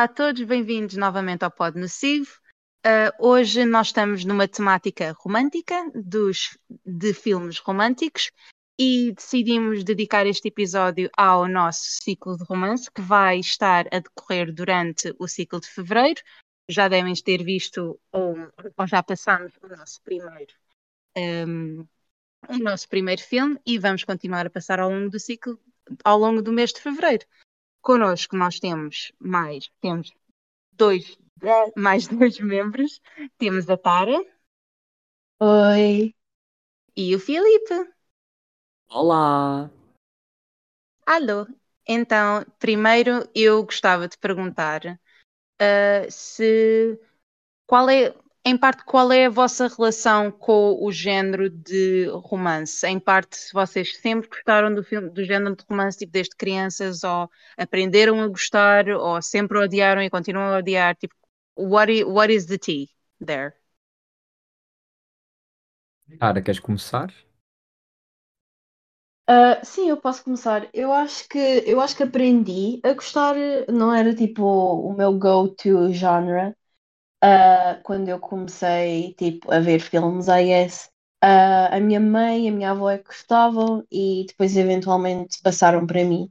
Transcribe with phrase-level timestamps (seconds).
[0.00, 2.30] Olá a todos, bem-vindos novamente ao Pod Nocivo.
[2.78, 6.56] Uh, hoje nós estamos numa temática romântica dos,
[6.86, 8.30] de filmes românticos
[8.80, 14.50] e decidimos dedicar este episódio ao nosso ciclo de romance que vai estar a decorrer
[14.50, 16.22] durante o ciclo de fevereiro.
[16.66, 18.36] Já devem ter visto ou,
[18.78, 20.54] ou já passamos o nosso primeiro
[21.46, 21.86] um,
[22.48, 25.60] o nosso primeiro filme e vamos continuar a passar ao longo do ciclo
[26.02, 27.26] ao longo do mês de fevereiro.
[27.80, 30.12] Connosco nós temos mais temos
[30.72, 31.18] dois
[31.76, 33.00] mais dois membros.
[33.38, 34.24] Temos a Tara.
[35.40, 36.14] Oi.
[36.96, 37.92] E o Filipe.
[38.90, 39.70] Olá.
[41.06, 41.46] Alô.
[41.88, 47.00] Então, primeiro eu gostava de perguntar uh, se
[47.66, 52.86] qual é, em parte, qual é a vossa relação com o género de romance?
[52.86, 57.04] Em parte, se vocês sempre gostaram do filme, do género de romance, tipo desde crianças,
[57.04, 61.14] ou aprenderam a gostar, ou sempre odiaram e continuam a odiar, tipo,
[61.56, 62.88] what is, what is the tea
[63.24, 63.54] there?
[66.20, 67.12] Cara, queres começar?
[69.28, 70.68] Uh, sim, eu posso começar.
[70.74, 73.34] Eu acho que eu acho que aprendi a gostar,
[73.68, 76.54] não era tipo o meu go-to genre
[77.24, 80.90] uh, quando eu comecei tipo a ver filmes, guess.
[81.22, 85.86] Uh, a minha mãe e a minha avó é que gostavam e depois eventualmente passaram
[85.86, 86.30] para mim.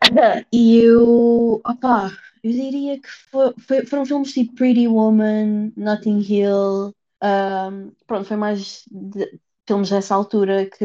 [0.52, 2.10] E eu, opá,
[2.42, 8.36] eu diria que foi, foi- foram filmes tipo Pretty Woman, Notting Hill, um, pronto, foi
[8.36, 10.84] mais de- filmes dessa altura que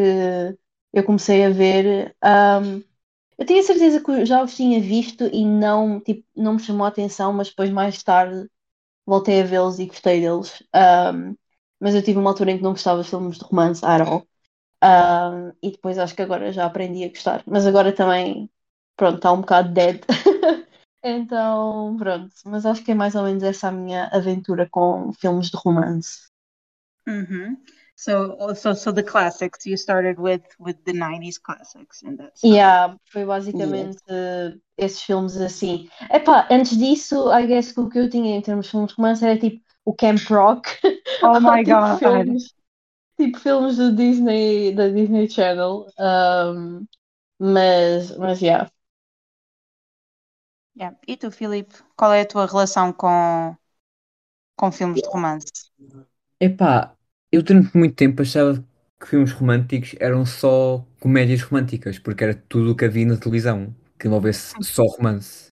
[0.94, 2.16] eu comecei a ver.
[2.23, 2.84] Um,
[3.38, 6.90] eu tinha certeza que já os tinha visto e não, tipo, não me chamou a
[6.90, 8.48] atenção, mas depois mais tarde
[9.09, 10.64] voltei a vê-los e gostei deles.
[10.75, 11.36] Um,
[11.80, 14.27] mas eu tive uma altura em que não gostava de filmes de romance at all.
[14.83, 17.43] Um, e depois acho que agora já aprendi a gostar.
[17.45, 18.49] Mas agora também,
[18.95, 20.02] pronto, está um bocado dead.
[21.02, 25.49] Então, pronto, mas acho que é mais ou menos essa a minha aventura com filmes
[25.49, 26.27] de romance.
[27.08, 27.55] Mm-hmm.
[27.99, 29.65] So, so, so the classics.
[29.65, 35.36] You started with with the 90s classics, and that's yeah, foi basicamente uh, esses filmes
[35.36, 35.89] assim.
[36.10, 38.95] Epá, antes disso, I guess que o que eu tinha em termos de filmes de
[38.95, 40.70] romance era tipo o Camp Rock.
[41.21, 41.99] Oh my tipo, God.
[41.99, 42.54] Filmes,
[43.17, 45.86] tipo filmes do Disney, da Disney Channel.
[45.99, 46.87] Um,
[47.37, 48.71] mas, mas, yeah.
[50.77, 50.98] Yeah.
[51.05, 53.58] E tu, Filipe, qual é a tua relação com,
[54.55, 55.52] com filmes de romance?
[56.39, 56.95] Epá,
[57.32, 58.64] eu durante muito tempo achava
[59.00, 63.73] que filmes românticos eram só comédias românticas, porque era tudo o que havia na televisão,
[63.98, 65.48] que envolvesse só romance.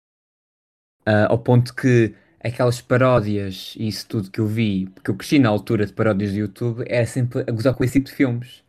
[1.05, 5.39] Ah, ao ponto que aquelas paródias e isso tudo que eu vi, porque eu cresci
[5.39, 8.63] na altura de paródias do YouTube, era sempre a gozar com esse tipo de filmes.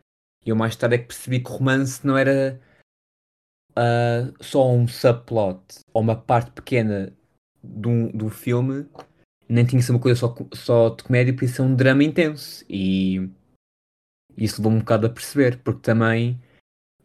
[0.45, 2.59] E eu mais tarde é que percebi que romance não era
[3.75, 5.61] ah, só um subplot
[5.93, 7.13] ou uma parte pequena
[7.63, 8.87] um, do filme,
[9.47, 12.03] nem tinha que ser uma coisa só, só de comédia, por isso é um drama
[12.03, 12.65] intenso.
[12.69, 13.29] E
[14.37, 16.39] isso levou-me um bocado a perceber, porque também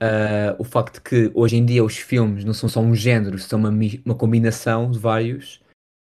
[0.00, 3.38] ah, o facto de que hoje em dia os filmes não são só um género,
[3.38, 3.70] são uma,
[4.04, 5.60] uma combinação de vários,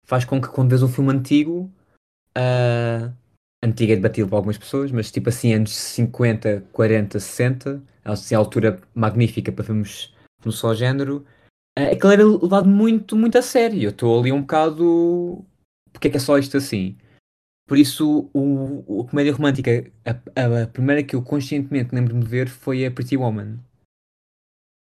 [0.04, 1.70] faz com que quando vês um filme antigo,
[2.34, 3.12] ah,
[3.62, 8.38] antigo é debatido por algumas pessoas, mas tipo assim, anos 50, 40, 60, assim, a
[8.38, 10.12] altura magnífica para filmes
[10.44, 11.24] no só género,
[11.78, 13.82] ah, aquilo era levado muito, muito a sério.
[13.82, 15.44] Eu estou ali um bocado.
[15.96, 16.94] Porque é que é só isto assim?
[17.66, 22.48] Por isso, o, a comédia romântica, a, a- primeira que eu conscientemente lembro-me de ver
[22.50, 23.58] foi a Pretty Woman.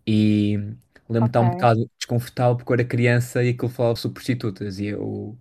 [0.05, 0.57] E
[1.09, 4.79] lembro-me de estar um bocado desconfortável porque eu era criança e aquilo falava sobre prostitutas.
[4.79, 5.37] E eu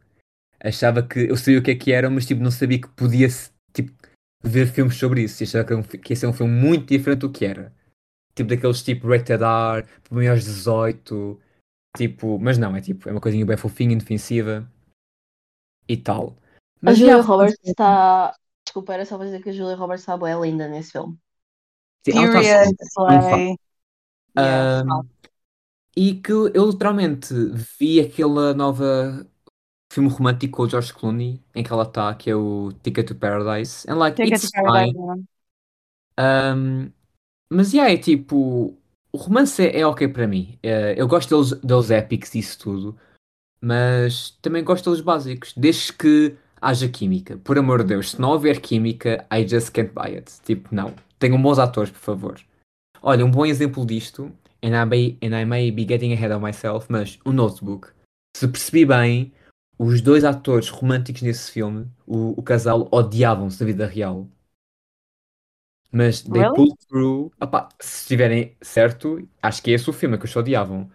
[0.60, 3.26] achava que eu sabia o que é que era, mas tipo, não sabia que podia
[3.72, 3.92] tipo,
[4.44, 5.42] ver filmes sobre isso.
[5.42, 7.74] E achava que, um que ia ser um filme muito diferente do que era.
[8.36, 11.40] Tipo daqueles tipo Rated R, para maiores de 18.
[11.96, 14.70] Tipo, mas não, é tipo, é uma coisinha bem fofinha, indefensiva
[15.88, 16.36] e tal.
[16.82, 18.34] A Mas Julia já, Roberts está.
[18.64, 21.16] Desculpa, era só para dizer que a Julia Roberts está boa linda nesse filme.
[22.04, 23.56] sim, ela tá assim.
[24.36, 25.08] Ahm,
[25.96, 27.32] e que eu literalmente
[27.78, 29.26] vi aquela nova
[29.90, 33.14] filme romântico com o George Clooney, em que ela está, que é o Ticket to
[33.14, 33.90] Paradise.
[33.90, 34.92] And like, Ticket it's to Paradise.
[34.92, 35.26] fine.
[36.18, 36.92] Um,
[37.48, 38.76] mas yeah, é tipo,
[39.12, 40.58] o romance é, é ok para mim.
[40.62, 42.98] Eh, eu gosto deles, deles épicos e isso tudo,
[43.60, 47.38] mas também gosto deles básicos, desde que haja química.
[47.38, 50.32] Por amor de Deus, se não houver química, I just can't buy it.
[50.44, 50.94] Tipo, não.
[51.18, 52.40] Tenham bons atores, por favor.
[53.02, 54.32] Olha, um bom exemplo disto,
[54.62, 57.88] and I may, and I may be getting ahead of myself, mas o Notebook.
[58.36, 59.32] Se percebi bem,
[59.78, 64.28] os dois atores românticos nesse filme, o, o casal, odiavam-se na vida real.
[65.92, 66.54] Mas they Really?
[66.54, 67.32] pulled through.
[67.40, 70.90] Opá, se estiverem certo, acho que é esse o filme que se odiavam.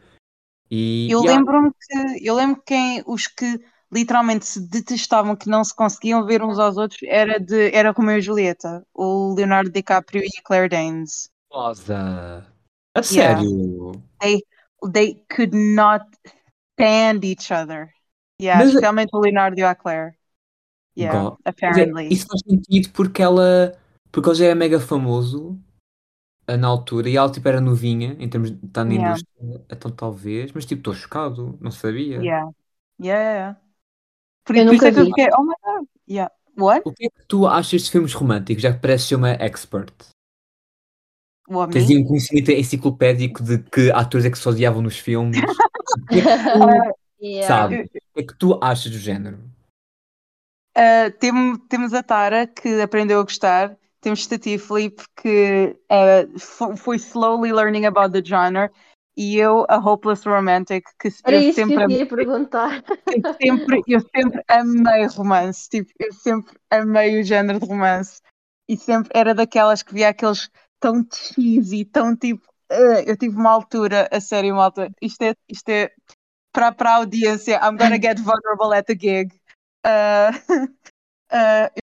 [0.72, 3.60] E, Eu lembro-me que eu lembro que quem os que
[3.92, 8.18] literalmente se detestavam, que não se conseguiam ver uns aos outros, era de era Romeo
[8.18, 11.30] e Julieta, o Leonardo DiCaprio e a Claire Danes.
[11.52, 12.48] Rosa.
[12.96, 13.42] A Yeah.
[13.42, 13.92] sério?
[14.22, 14.40] They
[14.94, 16.06] they could not
[16.80, 17.90] stand each other.
[18.42, 20.14] Yeah, Mas- especialmente o Leonardo e a Claire.
[20.98, 21.38] Yeah, God.
[21.38, 22.08] Dizer, apparently.
[22.14, 23.78] Isso faz sentido porque ela.
[24.12, 25.58] Porque ele já é mega famoso
[26.54, 29.10] ah, na altura e ela tipo era novinha em termos de estar na Yeah.
[29.12, 32.18] indústria, então talvez, mas tipo, estou chocado, não sabia.
[32.18, 32.52] Yeah.
[33.02, 33.62] Yeah, yeah.
[34.46, 35.10] Por, Eu por isso nunca é que eu vi.
[35.12, 35.88] fiquei, oh my god.
[36.10, 36.34] Yeah.
[36.58, 36.82] What?
[36.86, 38.62] O que é que tu achas de filmes românticos?
[38.62, 39.94] Já que pareces ser uma expert.
[41.72, 45.40] Tens aí um conhecimento enciclopédico de que atores é que se odiavam nos filmes.
[45.94, 46.44] O que é que
[47.20, 47.48] tu Yeah.
[47.48, 47.86] sabes?
[47.86, 49.38] O que é que tu achas do género?
[50.78, 53.78] Uh, tem- temos a Tara que aprendeu a gostar.
[54.02, 58.70] Temos Tati e Filipe que uh, fo- foi slowly learning about the genre.
[59.16, 62.84] E eu, a Hopeless Romantic, que Era eu isso que sempre, eu ia perguntar.
[63.08, 65.70] eu sempre, eu sempre amei romance.
[65.70, 68.22] Tipo, eu sempre amei o género de romance.
[68.68, 70.50] E sempre era daquelas que via aqueles
[70.80, 72.42] tão cheesy, tão tipo.
[72.72, 74.90] uh, eu tive uma altura, a sério, uma altura.
[75.02, 75.92] Isto é, isto é
[76.54, 77.60] para, para a audiência.
[77.62, 79.34] I'm gonna get vulnerable at the gig.
[79.86, 80.32] Uh,
[81.32, 81.70] uh,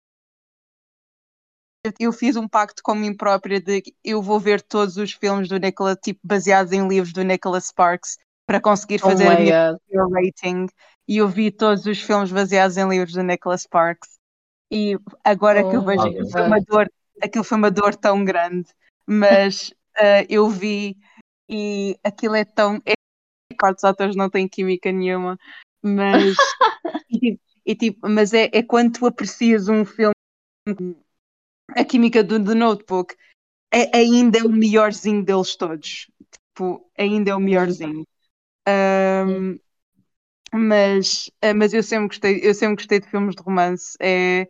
[1.98, 5.48] eu, fiz um pacto com mim própria de que eu vou ver todos os filmes
[5.48, 9.42] do Nicholas, tipo, baseados em livros do Nicholas Sparks, para conseguir Oh fazer a my
[9.42, 9.80] minha god.
[9.90, 10.66] your rating.
[11.06, 14.18] E eu vi todos os filmes baseados em livros do Nicholas Sparks.
[14.70, 16.92] E agora que eu Oh vejo aquilo foi uma dor,
[17.22, 18.68] aquilo foi uma dor tão grande,
[19.06, 20.96] mas ah, eu vi
[21.48, 22.92] e aquilo é tão é,
[23.58, 25.38] quartos atores não têm química nenhuma,
[25.82, 26.36] mas
[27.10, 30.12] e, tipo, e, tipo, mas é, é quando tu aprecias um filme
[31.76, 33.14] a química do Notebook
[33.72, 36.10] é, ainda é o melhorzinho deles todos.
[36.32, 38.06] Tipo, ainda é o melhorzinho.
[38.66, 39.58] Ahm,
[40.52, 43.96] mas, ah, mas eu sempre gostei, eu sempre gostei de filmes de romance.
[44.00, 44.48] É,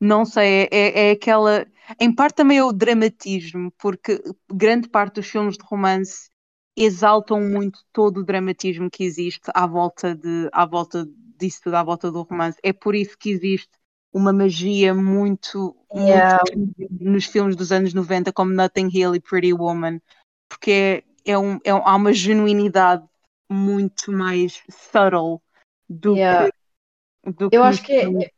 [0.00, 1.66] não sei, é, é aquela.
[2.00, 4.22] Em parte também é o dramatismo, porque
[4.52, 6.30] grande parte dos filmes de romance
[6.76, 11.06] exaltam muito todo o dramatismo que existe à volta de, à volta
[11.38, 12.58] disso tudo, à volta do romance.
[12.62, 13.70] É por isso que existe
[14.14, 16.40] uma magia muito, Yeah.
[16.56, 20.00] muito nos filmes dos anos 90, como Nothing Hill e Pretty Woman,
[20.48, 23.04] porque é, é um, é um- há uma genuinidade
[23.50, 25.40] muito mais subtle
[25.88, 26.46] do Yeah.
[26.46, 27.32] que.
[27.32, 28.30] Do que Eu nos acho que é,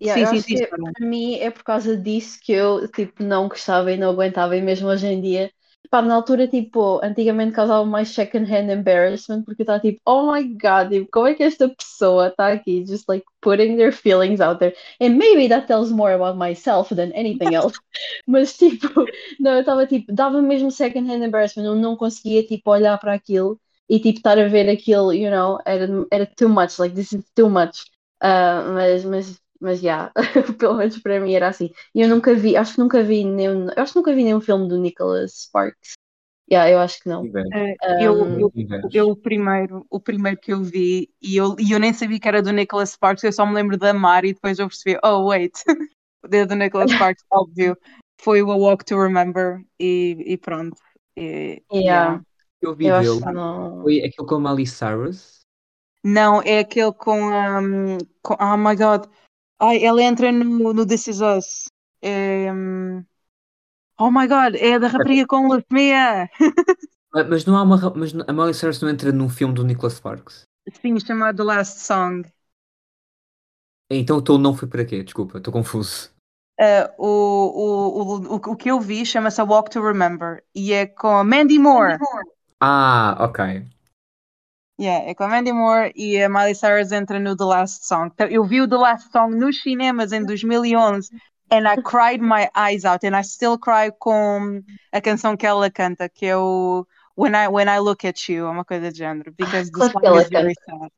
[0.00, 0.82] yeah, Sim, sim, sim, que Sara.
[0.92, 4.62] para mim é por causa disso que eu tipo não gostava e não aguentava e
[4.62, 5.52] mesmo hoje em dia
[5.90, 10.32] pá, na altura tipo antigamente causava mais second hand embarrassment porque eu estava tipo oh
[10.32, 14.40] my god tipo, como é que esta pessoa está aqui just like putting their feelings
[14.40, 14.74] out there?
[15.00, 17.78] And maybe that tells more about myself than anything else.
[18.26, 18.88] Mas tipo
[19.40, 21.66] não eu estava tipo dava mesmo second hand embarrassment.
[21.66, 23.58] Eu não conseguia tipo olhar para aquilo
[23.88, 27.24] e tipo estar a ver aquilo you know era, era too much like this is
[27.34, 27.84] too much.
[28.20, 30.10] Ah, mas, mas, mas, já,
[30.58, 31.70] pelo menos para mim era assim.
[31.94, 34.40] E eu nunca vi, acho que nunca vi nenhum, eu acho que nunca vi nenhum
[34.40, 35.92] filme do Nicholas Sparks.
[36.50, 37.24] Yeah, eu acho que não.
[37.52, 38.52] Eh, eu, Um, eu,
[38.92, 42.26] eu o primeiro, o primeiro que eu vi e eu, e eu nem sabia que
[42.26, 45.28] era do Nicholas Sparks, eu só me lembro da Mar e depois eu percebi, oh
[45.28, 45.52] wait,
[46.32, 47.76] é do Nicholas Sparks, óbvio.
[48.20, 50.76] Foi o A Walk to Remember e, e pronto.
[51.16, 52.20] E- yeah,
[52.60, 53.32] Eu vi eu acho dele.
[53.32, 53.82] não.
[53.82, 55.40] Foi aquele com a Miley Cyrus.
[56.02, 59.06] Não, é aquele com, um, com oh my god,
[59.60, 61.68] ai, ela entra no, no This Is Us.
[62.02, 62.50] É,
[63.98, 66.30] oh my god, é da rapariga com leucemia.
[67.28, 67.78] Mas não há uma.
[67.94, 70.42] Mas a Miley Cyrus não entra num filme do Nicholas Sparks.
[70.80, 72.28] Sim, chamado The Last Song.
[73.90, 75.02] Então o não foi para quê?
[75.02, 76.10] Desculpa, estou confuso.
[76.60, 80.86] Uh, o, o, o, o, que eu vi chama-se A Walk to Remember e é
[80.86, 81.98] com a Mandy Moore.
[82.60, 83.66] Ah, ok.
[84.80, 88.10] Yeah, é com a Mandy Moore e a Miley Cyrus entra no The Last Song.
[88.14, 91.10] Então, Eu vi o The Last Song nos cinemas em 2011
[91.50, 95.70] and I cried my eyes out and I still cry com a canção que ela
[95.70, 98.96] canta, que é o When I, When I Look at You, é uma coisa de
[98.98, 100.90] género, because the Claro que song ela is very sad.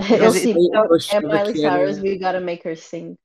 [0.00, 3.16] Eu eu é Miley Cyrus, we gotta make her sing.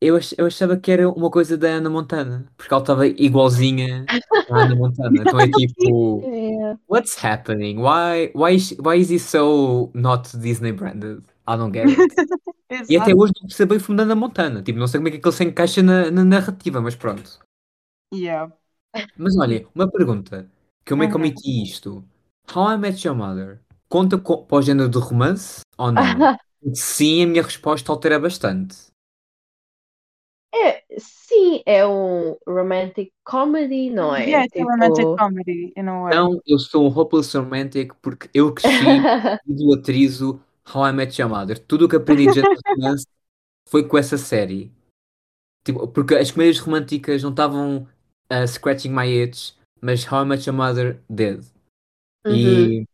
[0.00, 4.04] Eu, ach- eu achava que era uma coisa da Ana Montana, porque ela estava igualzinha
[4.50, 5.10] à Ana Montana.
[5.26, 6.20] Então é tipo,
[6.66, 6.78] Yeah.
[6.88, 7.78] what's happening?
[7.80, 11.22] Why, why, is, why is he so not Disney branded?
[11.46, 11.98] I don't get it.
[12.90, 14.60] E até hoje não percebo bem o Ana Montana.
[14.60, 17.38] Tipo, não sei como é que aquilo se encaixa na, na narrativa, mas pronto.
[18.12, 18.52] Yeah.
[19.16, 20.50] Mas olha, uma pergunta,
[20.84, 21.22] que eu meio que Uhum.
[21.22, 22.04] omiti isto.
[22.52, 26.02] How I Met Your Mother conta co- para o género de romance ou não?
[26.74, 28.76] Sim, a minha resposta altera bastante.
[30.54, 34.24] É, sim, é um romantic comedy, não é?
[34.24, 35.16] Yeah, it's a romantic Tipo.
[35.16, 36.12] comedy in a way.
[36.12, 38.70] Então, eu sou um hopeless romantic porque eu cresci
[39.46, 40.40] idolatrizo
[40.74, 41.58] How I Met Your Mother.
[41.58, 43.06] Tudo o que aprendi de romance
[43.68, 44.72] foi com essa série.
[45.64, 47.88] Tipo, porque as comédias românticas não estavam
[48.32, 51.44] uh, scratching my itch, mas How I Met Your Mother did.
[52.24, 52.34] Uhum.
[52.34, 52.88] E,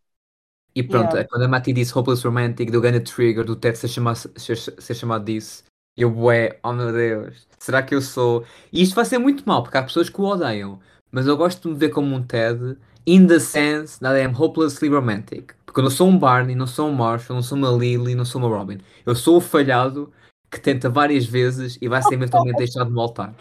[0.75, 1.29] e pronto, Yeah.
[1.29, 4.95] quando a Mati disse Hopeless Romantic, deu grande trigger do Ted ser chamado, ser, ser
[4.95, 5.65] chamado disso.
[5.97, 8.47] Eu, bué, oh meu Deus, será que eu sou?
[8.73, 10.81] E isto vai ser muito mal, porque há pessoas que o odeiam,
[11.11, 14.35] mas eu gosto de me ver como um Ted, in the sense that I am
[14.35, 15.55] hopelessly romantic.
[15.67, 18.25] Porque eu não sou um Barney, não sou um Marshall, não sou uma Lily, não
[18.25, 18.79] sou uma Robin.
[19.05, 20.11] Eu sou o falhado
[20.51, 23.35] que tenta várias vezes e vai ser eventualmente deixado no altar.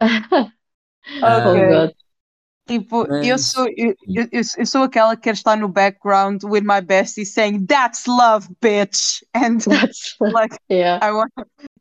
[1.22, 2.05] Oh Ok.
[2.66, 6.80] Tipo, eu sou, eu, eu, eu- sou aquela que quer estar no background with my
[6.80, 9.22] bestie saying, That's love, bitch!
[9.34, 11.02] And That's like, yeah.
[11.02, 11.32] I want,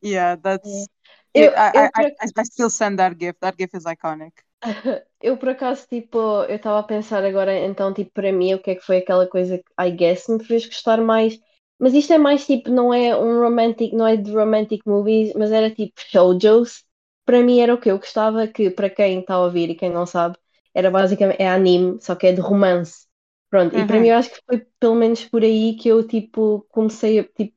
[0.02, 0.88] yeah, that's,
[1.34, 3.42] Eu, I, eu, I, I, I still send that gift.
[3.42, 4.34] That gift is iconic.
[5.22, 8.72] Eu por acaso, tipo, eu estava a pensar agora, então, tipo, para mim, o que
[8.72, 11.40] é que foi aquela coisa que, I guess, me fez gostar mais.
[11.80, 15.52] Mas isto é mais, tipo, não é um romantic, não é de romantic movies, mas
[15.52, 16.84] era tipo shoujos.
[17.26, 19.90] Para mim era o que eu gostava, que para quem está a ouvir e quem
[19.92, 20.38] não sabe,
[20.76, 23.08] era basicamente, é anime, só que é de romance.
[23.52, 24.02] Pronto, e para Uhum.
[24.02, 27.56] mim eu acho que foi pelo menos por aí que eu, tipo, comecei a, tipo,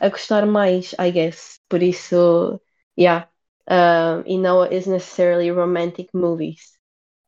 [0.00, 1.60] a gostar mais, I guess.
[1.68, 2.60] Por isso,
[2.98, 3.28] yeah.
[3.70, 6.78] Um, e não is necessarily romantic movies.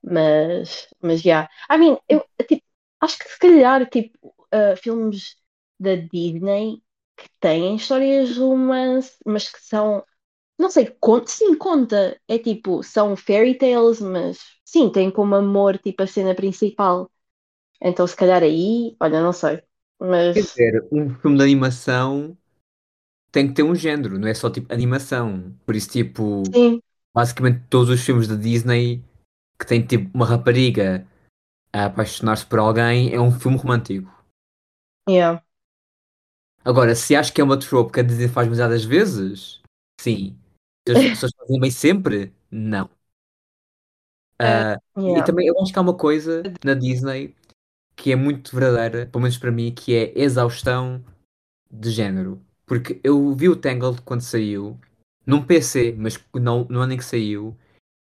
[0.03, 1.49] Mas, mas yeah.
[1.71, 2.63] I mean, eu tipo,
[3.01, 4.19] acho que se calhar tipo,
[4.55, 5.37] uh, filmes
[5.79, 6.83] da Disney
[7.17, 10.05] que têm histórias de romance, mas que são,
[10.63, 12.19] não sei, conta, sim, conta.
[12.29, 17.11] É tipo, são fairy tales, mas sim, tem como amor tipo a cena principal.
[17.81, 19.63] Então se calhar aí, olha, não sei.
[19.99, 22.37] Mas Quer dizer, um filme de animação
[23.31, 25.55] tem que ter um género, não é só tipo animação.
[25.67, 26.81] Por isso, tipo, sim,
[27.15, 29.03] basicamente todos os filmes da Disney
[29.59, 31.07] que tem tipo uma rapariga
[31.73, 34.11] a apaixonar-se por alguém é um filme romântico.
[35.09, 35.41] yeah.
[36.65, 39.61] Agora, se acho que é uma trope que a Disney faz demasiadas vezes,
[40.01, 40.39] sim.
[40.89, 42.91] As pessoas fazem bem sempre, não.
[44.41, 45.25] E Yeah.
[45.25, 47.35] também eu acho que há uma coisa na Disney
[47.97, 51.05] que é muito verdadeira, pelo menos para mim, que é exaustão
[51.71, 52.41] de género.
[52.67, 54.79] Porque eu vi o Tangled quando saiu,
[55.27, 57.57] num PC, mas não, no ano em que saiu,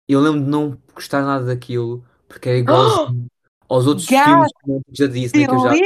[0.07, 3.27] eu lembro de não gostar nada daquilo, porque era igualzinho
[3.67, 4.23] aos outros Gás!
[4.23, 4.51] filmes
[4.97, 5.81] da Disney que eu já vi.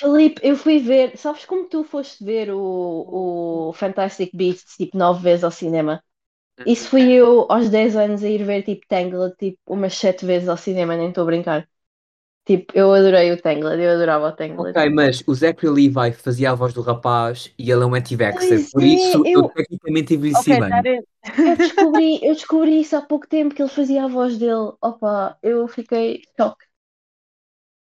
[0.00, 0.40] Felipe!
[0.42, 5.44] Eu fui ver, sabes como tu foste ver o, o Fantastic Beasts tipo nove vezes
[5.44, 6.02] ao cinema?
[6.64, 10.48] Isso fui eu aos 10 anos a ir ver tipo Tangled tipo umas sete vezes
[10.48, 11.68] ao cinema, nem estou a brincar.
[12.46, 14.76] Tipo, eu adorei o Tangled, eu adorava o Tangled.
[14.76, 18.68] Ok, mas o Zachary Levi fazia a voz do rapaz e ele é um anti-vaxxer,
[18.70, 20.88] por é, isso eu eu- tecnicamente envelheci Ok, bem.
[20.98, 21.04] is.
[21.44, 24.72] Eu descobri, eu descobri isso há pouco tempo que ele fazia a voz dele.
[24.82, 26.64] Opa, eu fiquei choque.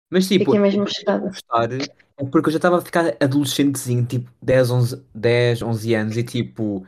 [0.10, 1.30] Mas tipo, Fiquei mesmo chocada.
[1.30, 6.18] gostar é porque eu já estava a ficar adolescentezinho, tipo 10, 11, 10, 11 anos,
[6.18, 6.86] e tipo,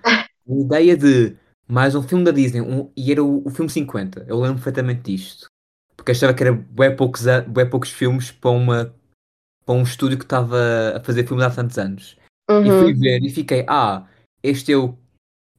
[0.47, 1.35] a ideia de
[1.67, 5.01] mais um filme da Disney, um- e era o, o filme 50, eu lembro perfeitamente
[5.11, 5.45] disto.
[5.95, 8.95] Porque achava que era bué poucos, bué poucos filmes para, uma,
[9.65, 10.57] para um estúdio que estava
[10.95, 12.17] a fazer filmes há tantos anos.
[12.65, 14.07] E fui Uhum, ver e fiquei, ah,
[14.41, 14.97] este é o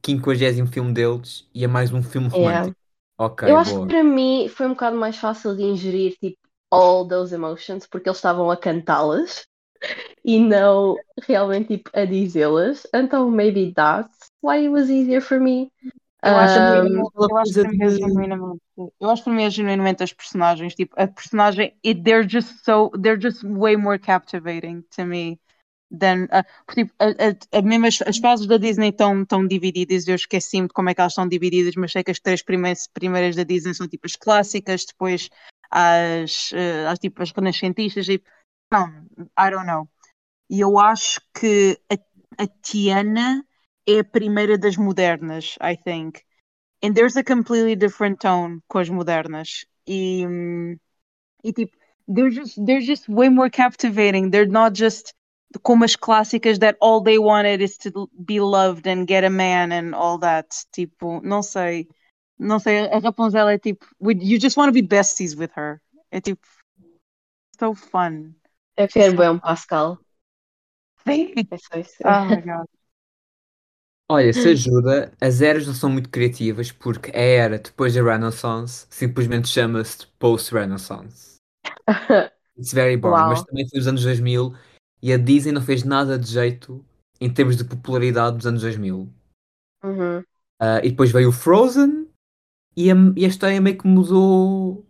[0.05, 2.59] 50 filme deles e é mais um filme yeah.
[2.59, 2.75] romântico.
[3.17, 3.87] Ok, Eu acho boa.
[3.87, 6.37] que para mim foi um bocado mais fácil de ingerir tipo
[6.71, 9.45] all those emotions porque eles estavam a cantá-las
[10.23, 12.87] e não realmente tipo a dizê-las.
[12.93, 15.71] Então maybe that's why it was easier for me.
[16.23, 18.91] Eu acho, Um, eu acho para é.
[18.99, 20.75] Eu acho para mim é genuinamente as personagens.
[20.75, 22.91] Tipo, a personagem, it, they're just so.
[22.91, 25.39] They're just way more captivating to me
[25.89, 26.25] than.
[26.25, 30.07] Uh, porque, tipo, a, a, a mesmo as, as fases da Disney estão tão divididas.
[30.07, 32.87] Eu esqueci-me de como é que elas estão divididas, mas sei que as três primeiras,
[32.87, 35.27] primeiras da Disney são tipo as clássicas, depois
[35.71, 38.07] as, eh, as, tipo, as renascentistas.
[38.09, 38.21] E,
[38.71, 38.87] não,
[39.37, 39.87] I don't know.
[40.49, 43.45] E eu acho que a, a Tiana
[43.87, 46.23] é a primeira das modernas, I think.
[46.83, 49.65] And there's a completely different tone com as modernas.
[49.87, 50.25] E,
[51.43, 51.75] e tipo,
[52.07, 54.31] they're just, they're just way more captivating.
[54.31, 55.13] They're not just
[55.63, 59.71] como as clássicas that all they wanted is to be loved and get a man
[59.71, 60.47] and all that.
[60.71, 61.87] Tipo, não sei.
[62.41, 65.79] Não sei, a Rapunzel é tipo, you just want to be besties with her.
[66.09, 66.41] É tipo,
[67.59, 68.33] so fun.
[68.75, 69.99] eu quero bem um Pascal.
[71.07, 71.35] Sim.
[71.51, 71.97] É só isso.
[72.03, 72.65] Oh my god.
[74.09, 78.87] Olha, se ajuda, as eras não são muito criativas porque a era depois da Renaissance
[78.89, 81.35] simplesmente chama-se Post-Renaissance.
[82.57, 84.53] It's very boring, mas também foi nos anos 2000
[85.01, 86.83] e a Disney não fez nada de jeito
[87.21, 89.07] em termos de popularidade dos anos 2000.
[89.83, 90.23] Uhum.
[90.59, 92.00] Ah, e depois veio o Frozen
[92.75, 94.85] e a, e a história meio que mudou.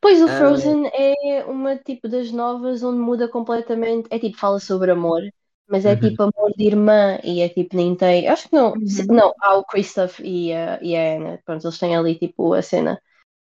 [0.00, 0.38] Pois o Ah.
[0.38, 4.08] Frozen é uma tipo das novas onde muda completamente.
[4.10, 5.22] É tipo, fala sobre amor,
[5.68, 6.00] mas é Uhum.
[6.00, 8.28] tipo amor de irmã e é tipo, nem tem.
[8.28, 8.72] Acho que não.
[8.74, 9.06] Uhum.
[9.08, 11.42] Não, há o Christoph e a, e a Anna.
[11.44, 13.00] Pronto, eles têm ali tipo a cena.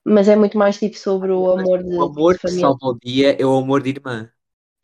[0.05, 2.61] Mas é muito mais tipo sobre o amor de, O amor de que família.
[2.61, 4.31] salva o dia é o amor de irmã.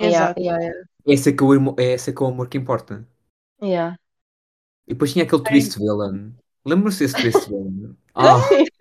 [0.01, 0.39] Yeah, Exato.
[0.39, 2.57] yeah, yeah, Esse é que é o, irmo- esse é que é o amor que
[2.57, 3.07] importa.
[3.61, 3.95] yeah.
[4.87, 6.35] E depois tinha aquele twist villain.
[6.65, 7.97] Lembra-se desse twist villain?
[8.15, 8.37] Ah,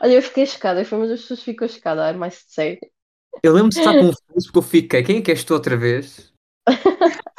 [0.00, 0.80] Olha, eu fiquei chocada.
[0.80, 2.10] Eu fui uma das pessoas que ficou chocada.
[2.10, 2.80] I'm mais sério.
[3.42, 5.02] eu lembro de estar confuso porque eu fiquei.
[5.02, 6.32] Quem é que és tu outra vez?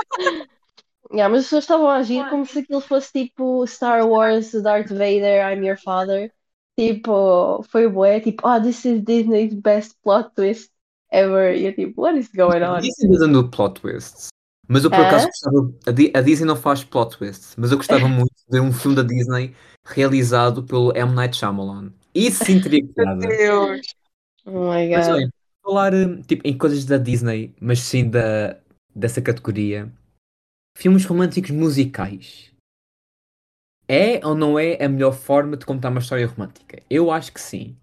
[1.11, 4.89] Yeah, mas as pessoas estavam a agir como se aquilo fosse tipo Star Wars, Darth
[4.89, 6.31] Vader, I'm your father.
[6.77, 10.71] Tipo, foi bué, tipo, ah, this is Disney's best plot twist
[11.11, 11.55] ever.
[11.55, 12.81] E eu tipo, what is going on?
[12.81, 14.27] Disney doesn't do plot twists.
[14.67, 15.07] Mas eu por Hã?
[15.07, 15.73] acaso gostava.
[15.85, 17.55] A, Di- a Disney não faz plot twists.
[17.55, 21.13] Mas eu gostava muito de ver um filme da Disney realizado pelo M.
[21.13, 21.93] Night Shyamalan.
[22.15, 23.27] Isso sim teria Meu piada.
[23.27, 23.81] Deus.
[24.45, 25.15] Oh my Mas god.
[25.15, 25.29] olhem,
[25.61, 28.57] falar hum, tipo, em coisas da Disney, mas sim da,
[28.95, 29.91] dessa categoria.
[30.77, 32.51] Filmes românticos musicais.
[33.87, 36.81] É ou não é a melhor forma de contar uma história romântica?
[36.89, 37.75] Eu acho que sim.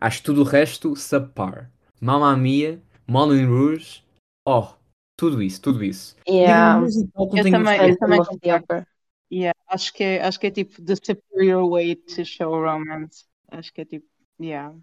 [0.00, 1.70] Acho que tudo o resto subpar.
[2.00, 4.02] Mamma Mia, Moulin Rouge,
[4.46, 4.68] oh,
[5.16, 6.16] tudo isso, tudo isso.
[6.28, 6.78] Yeah.
[6.78, 8.20] Um musical Eu também- eu também.
[9.30, 13.24] Yeah, acho que é, acho que é tipo the superior way to show romance.
[13.52, 14.06] Acho que é tipo,
[14.40, 14.74] yeah.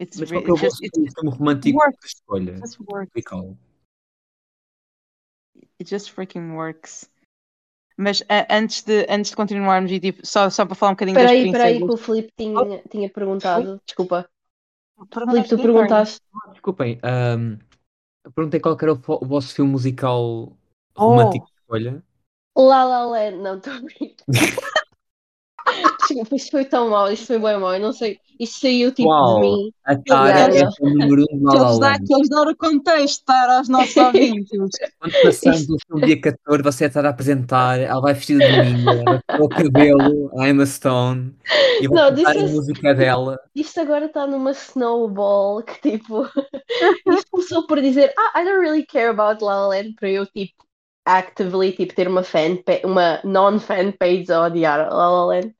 [0.00, 0.76] It's, Mas qual que é o it's vosso
[1.14, 2.00] filme romântico works.
[2.00, 2.56] de escolha?
[2.58, 3.12] just works.
[5.78, 7.08] It just freaking works.
[7.96, 11.16] Mas a- antes de, antes de continuarmos, e tipo, só, só para falar um bocadinho
[11.18, 12.00] Espera das aí, espera aí, que princesas.
[12.00, 13.80] o Filipe tinha, tinha perguntado.
[13.84, 14.28] Desculpa.
[15.28, 16.20] Filipe, tu perguntaste.
[16.34, 17.00] Ah, Desculpem,
[18.24, 20.56] eu perguntei qual era o, vosso filme musical
[20.94, 21.06] Oh.
[21.08, 22.02] romântico de escolha.
[22.56, 24.24] La La Land, não, estou a brincar.
[26.12, 27.74] Desculpa, Isto foi tão mal, isto foi bem mal.
[27.74, 29.36] Eu não sei, isto saiu tipo Qual?
[29.36, 29.72] de mim.
[29.84, 33.68] A Tara é o número um de La La Queres dar, o contexto para aos
[33.68, 34.70] nossos ouvintes?
[34.98, 39.22] Quando passamos o filme dia 14, você está a apresentar, ela vai vestida de menina,
[39.40, 41.34] o cabelo, a Emma Stone,
[41.80, 43.40] e vai Não, cantar a música dela.
[43.54, 46.24] Isto agora está numa snowball que tipo.
[47.06, 50.26] Isto começou por dizer, ah, I don't really care about La La Land para eu
[50.26, 50.62] tipo
[51.04, 55.54] actively tipo, ter uma fan uma non-fan page a odiar La La Land.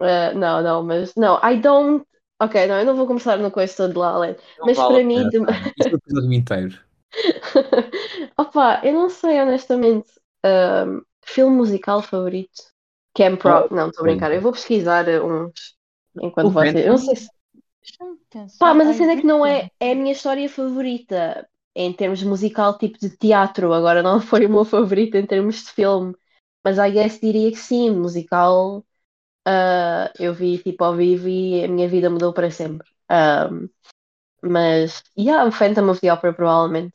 [0.00, 2.04] Uh, não, não, mas não, I don't.
[2.40, 4.26] Ok, não, eu não vou começar no coisa todo de La La.
[4.28, 5.38] Não Mas vale para mim, de-.
[5.78, 6.78] Isto é o episódio inteiro.
[8.36, 10.10] Opa, eu não sei honestamente.
[10.44, 12.74] um, filme musical favorito?
[13.14, 13.72] Camp Rock.
[13.72, 14.32] Não, estou a brincar.
[14.32, 15.76] Eu vou pesquisar uh, uns
[16.20, 16.74] enquanto O vocês.
[16.74, 17.28] Eu não sei se.
[18.30, 18.58] Pensar.
[18.58, 22.22] Pá, mas a cena é que não é, é a minha história favorita em termos
[22.22, 23.72] musical, tipo de teatro.
[23.72, 26.14] Agora não foi o meu favorito em termos de filme,
[26.64, 28.84] mas I guess diria que sim, musical.
[29.46, 32.88] Ah, eu vi tipo ao vivo e a minha vida mudou para sempre.
[33.10, 33.68] Um,
[34.42, 36.94] mas, yeah, o Phantom of the Opera, provavelmente.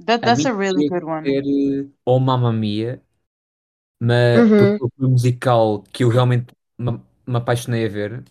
[0.00, 1.24] That, A that's mim a really good one.
[1.26, 3.02] eh, ou Mamma Mia,
[4.00, 4.78] mas Uhum.
[4.78, 6.92] porque foi um musical que eu realmente me,
[7.26, 8.24] me apaixonei a ver.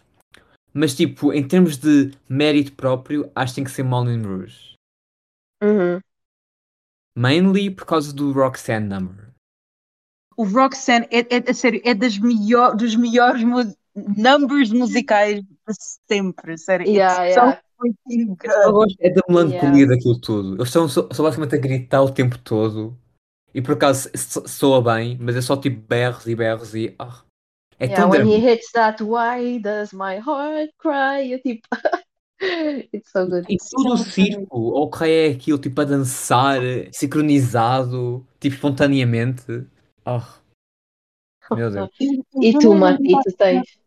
[0.74, 4.76] Mas tipo, em termos de mérito próprio, acho que tem que ser Moulin Rouge.
[5.64, 6.02] Uhum.
[7.18, 9.25] Mainly por causa do Roxanne number.
[10.38, 13.64] O Roxanne é, é, a sério, é das melhor, dos melhores mu
[13.96, 15.76] numbers musicais de
[16.08, 16.58] sempre.
[16.58, 17.62] Sério, Yeah, it's yeah.
[19.00, 19.96] é da melancolia Yeah.
[19.96, 20.56] daquilo tudo.
[20.56, 22.98] Eles estão só, só basicamente a gritar o tempo todo.
[23.54, 26.94] E por acaso so- soa bem, mas é só tipo berros e berros e.
[27.00, 27.22] ah,
[27.80, 31.32] é Yeah, tão when he hits that, why does my heart cry?
[31.32, 31.66] Eu tipo,
[32.94, 33.46] it's so good.
[33.50, 36.60] E tudo o circo, ou que é aquilo, tipo a dançar,
[36.92, 39.66] sincronizado, tipo espontaneamente.
[40.06, 40.40] Ah,
[41.52, 41.90] meu Deus.
[42.42, 43.80] E tu, Mati, tu tens?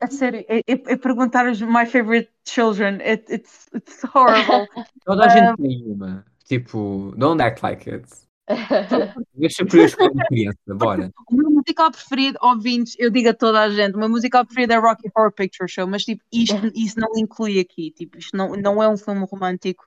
[0.00, 3.00] A sério, é, perguntar os my favorite children.
[3.00, 4.68] It, it's, it's horrible.
[5.04, 6.24] Toda a gente tem uma.
[6.44, 8.06] Tipo, don't act like it.
[9.34, 11.10] Deixa por eu escolher uma criança, bora.
[11.30, 14.74] O meu musical preferido, ouvintes, eu digo a toda a gente, o meu musical preferido
[14.74, 18.50] é Rocky Horror Picture Show, mas tipo, isto, isso não inclui aqui, tipo, isto não,
[18.54, 19.86] não é um filme romântico,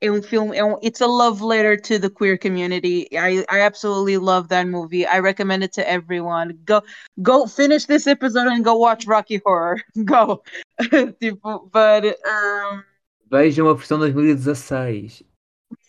[0.00, 3.08] é um filme, é um, it's a love letter to the queer community.
[3.12, 5.06] I, I absolutely love that movie.
[5.06, 6.58] I recommend it to everyone.
[6.64, 6.82] Go,
[7.22, 9.80] go finish this episode and go watch Rocky Horror.
[10.04, 10.42] Go.
[10.80, 12.84] tipo, but, um,
[13.30, 15.22] Vejam a versão de 2016.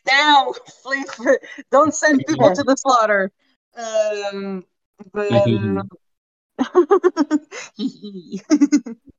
[0.08, 0.52] now,
[0.84, 1.08] please,
[1.72, 3.32] don't send people to the slaughter.
[3.78, 4.66] Um,
[5.14, 5.32] but,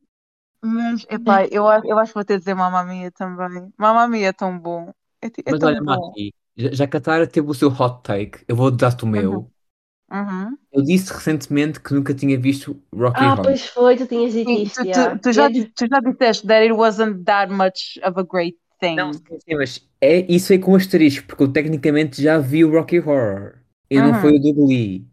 [0.63, 3.73] Mas, epá, eu, acho- eu acho que vou ter de dizer Mamma Mia também.
[3.79, 4.93] Mamma Mia é tão bom.
[5.23, 6.17] É, é Mas tão olha, bom.
[6.17, 9.51] Mati, já que a Tara teve o seu hot take, eu vou dar-te o meu.
[10.11, 10.59] Uhum.
[10.73, 13.43] Eu disse recentemente que nunca tinha visto Rocky Ah, Horror.
[13.43, 15.21] pois foi, tu tinhas dito Sim, isto, tu, tu- yeah.
[15.21, 18.99] tu já, tu já disseste that it wasn't that much of a great thing.
[18.99, 22.71] Não, sim, sim, mas é, isso é com asterisco, porque eu tecnicamente já vi o
[22.73, 23.59] Rocky Horror.
[23.91, 24.15] E não Uhum.
[24.15, 25.07] foi o do Glee.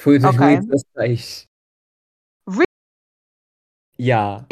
[0.00, 0.42] Foi o Ok.
[0.42, 1.48] 2016.
[4.00, 4.44] Yeah.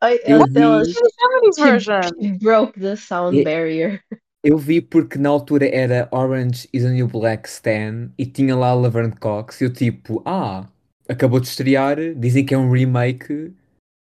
[0.00, 2.00] Ai, Eu vi, she, version.
[2.40, 4.00] broke the sound E- barrier.
[4.44, 8.74] eu vi porque na altura era Orange is the New Black Stan e tinha lá
[8.74, 10.66] Laverne Cox e eu tipo, ah,
[11.08, 13.52] acabou de estrear, dizem que é um remake.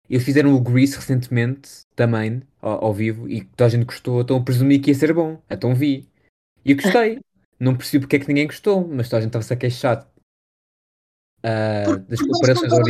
[0.08, 4.36] Eles fizeram o Grease recentemente também, ao, ao vivo, e toda a gente gostou, então
[4.38, 5.40] eu presumi que ia ser bom.
[5.50, 6.06] Então vi.
[6.64, 7.18] E eu gostei.
[7.60, 10.06] Não percebi porque é que ninguém gostou, mas toda a gente estava-se a queixar
[11.44, 12.80] ah, das comparações com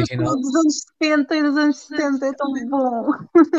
[0.41, 3.11] dos anos 70 e dos anos 70, é tão bom.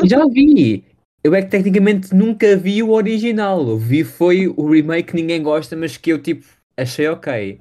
[0.02, 0.84] E já vi!
[1.22, 3.66] Eu é que tecnicamente nunca vi o original.
[3.66, 6.44] Eu vi foi o remake que ninguém gosta, mas que eu tipo
[6.76, 7.60] achei ok.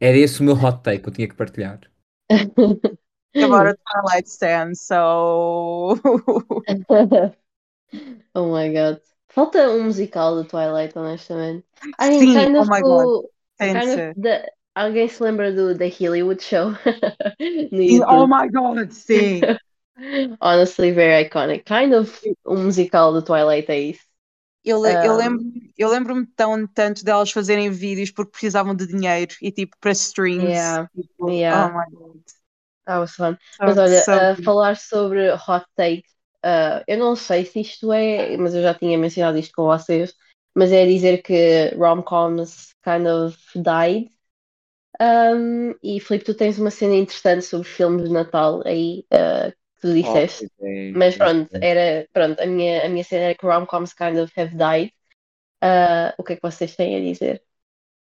[0.00, 1.80] Era esse o meu hot take que eu tinha que partilhar.
[3.36, 5.98] Agora Twilight Stand, so.
[8.34, 9.00] oh my god.
[9.28, 11.66] Falta um musical do Twilight, honestamente.
[12.00, 13.28] I mean, Sim, kind oh of my o- god.
[13.58, 16.72] Tem kind of the- Alguém se lembra do The Hollywood Show
[18.06, 19.56] Oh my god, sim.
[20.40, 21.64] Honestly, very iconic.
[21.66, 24.04] Kind of um musical do Twilight é isso.
[24.64, 25.44] Eu, le- eu Um, lembro,
[25.76, 30.62] eu lembro-me tão tanto delas fazerem vídeos porque precisavam de dinheiro e tipo para streams.
[30.62, 31.68] Yeah, Tipo, yeah.
[31.68, 32.22] Oh my god.
[32.86, 33.38] that was fun.
[33.56, 34.44] So, Mas olha, so a good.
[34.44, 36.04] falar sobre hot take,
[36.44, 40.14] uh, eu não sei se isto é, mas eu já tinha mencionado isto com vocês,
[40.54, 44.10] mas é dizer que rom-coms kind of died.
[45.00, 49.80] Um, e Filipe, tu tens uma cena interessante sobre filmes de Natal aí uh, que
[49.80, 50.48] tu disseste.
[50.94, 54.54] Mas pronto, era, pronto, a minha, a minha cena era que rom-coms kind of have
[54.54, 54.92] died.
[55.62, 57.42] Uh, o que é que vocês têm a dizer?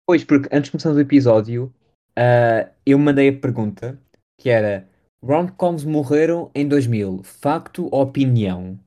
[0.06, 1.74] Pois, porque antes de começarmos o episódio,
[2.16, 4.00] ah, eu mandei a pergunta
[4.38, 4.88] que era
[5.22, 8.78] Rom-coms morreram em 2000, facto ou opinião?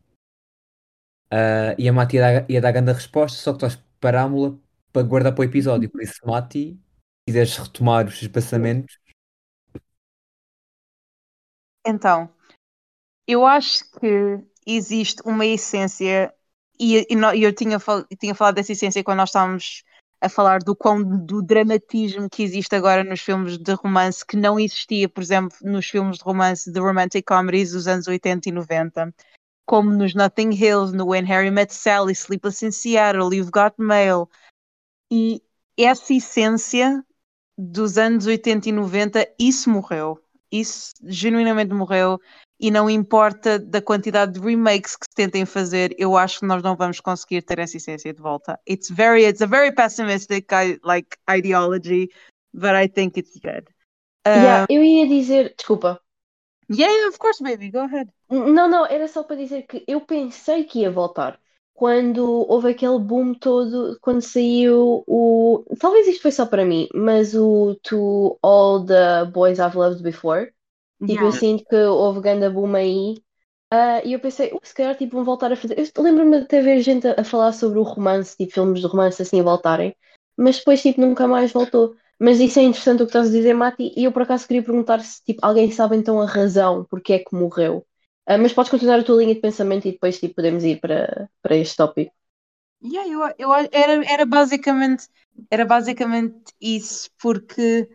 [1.30, 4.58] Ah, e a Mati ia dar, ia dar grande resposta, só que nós parámos-la
[4.92, 5.90] para guardar para o episódio.
[5.90, 6.78] Por isso, Mati,
[7.32, 9.00] quiseres retomar os seus pensamentos,
[11.86, 12.30] Então,
[13.28, 16.34] eu acho que existe uma essência,
[16.80, 19.84] e, e eu tinha, fal- tinha falado dessa essência quando nós estávamos
[20.22, 24.60] a falar do quão do dramatismo que existe agora nos filmes de romance, que não
[24.60, 29.12] existia, por exemplo, nos filmes de romance de romantic comedies dos anos 80 e 90,
[29.66, 34.30] como nos Notting Hill, no When Harry Met Sally, Sleepless in Seattle, You've Got Mail.
[35.12, 35.42] E
[35.78, 37.04] essa essência
[37.62, 40.20] dos anos 80 e 90, isso morreu.
[40.52, 42.20] Isso genuinamente morreu.
[42.60, 46.62] E não importa da quantidade de remakes que se tentem fazer, eu acho que nós
[46.62, 48.60] não vamos conseguir ter essa essência de volta.
[48.68, 50.48] It's very, it's a very pessimistic
[50.84, 52.10] like ideology,
[52.54, 53.68] but I think it's good.
[54.28, 56.00] Yeah, eu ia dizer, desculpa,
[56.70, 58.12] yeah, of course, baby, go ahead.
[58.30, 61.40] Não, não, era só para dizer que eu pensei que ia voltar
[61.74, 65.66] quando houve aquele boom todo, quando saiu o.
[65.80, 70.52] Talvez isto foi só para mim, mas o To All the Boys I've Loved Before.
[71.06, 71.34] Tipo, eu Yeah.
[71.34, 73.16] sinto que houve grande boom aí.
[73.72, 75.78] ah, e eu pensei, "Uh, se calhar tipo, vão voltar a fazer.
[75.80, 78.88] Eu lembro-me de até ver gente a, a falar sobre o romance, tipo, filmes de
[78.88, 79.96] romance assim a voltarem,
[80.38, 81.96] mas depois tipo, nunca mais voltou.
[82.20, 84.64] Mas isso é interessante o que estás a dizer, Mati, e eu por acaso queria
[84.64, 87.86] perguntar se tipo, alguém sabe então a razão porque é que morreu.
[88.28, 91.30] Ah, mas podes continuar a tua linha de pensamento e depois tipo, podemos ir para,
[91.42, 92.14] para este tópico.
[92.84, 95.08] Yeah, eu, eu, era, era basicamente
[95.52, 97.88] era basicamente isso, porque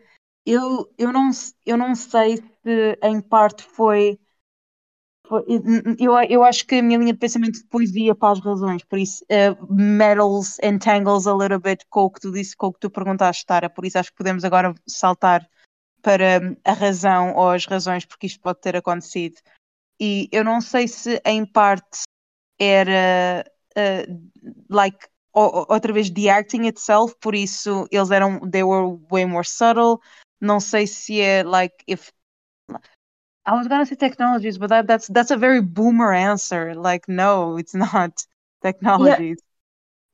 [0.46, 1.30] eu, eu, não,
[1.66, 4.18] eu não sei se em parte foi,
[5.28, 5.44] foi-
[5.98, 8.98] eu, eu acho que a minha linha de pensamento depois ia para as razões, por
[8.98, 12.80] isso uh, metals entangles a little bit com o que tu disse, com o que
[12.80, 15.48] tu perguntaste, Tara, por isso acho que podemos agora saltar
[16.02, 19.36] para a razão ou as razões porque isto pode ter acontecido.
[20.00, 22.02] E eu não sei se em parte
[22.58, 23.44] era
[23.76, 24.30] uh,
[24.68, 24.98] like
[25.32, 30.00] outra vez the acting itself, por isso eles eram they were way more subtle.
[30.40, 32.10] Não sei se é like if
[33.46, 36.74] I was gonna say technologies, but that, that's that's a very boomer answer.
[36.74, 38.12] Like no, it's not
[38.62, 39.38] technologies.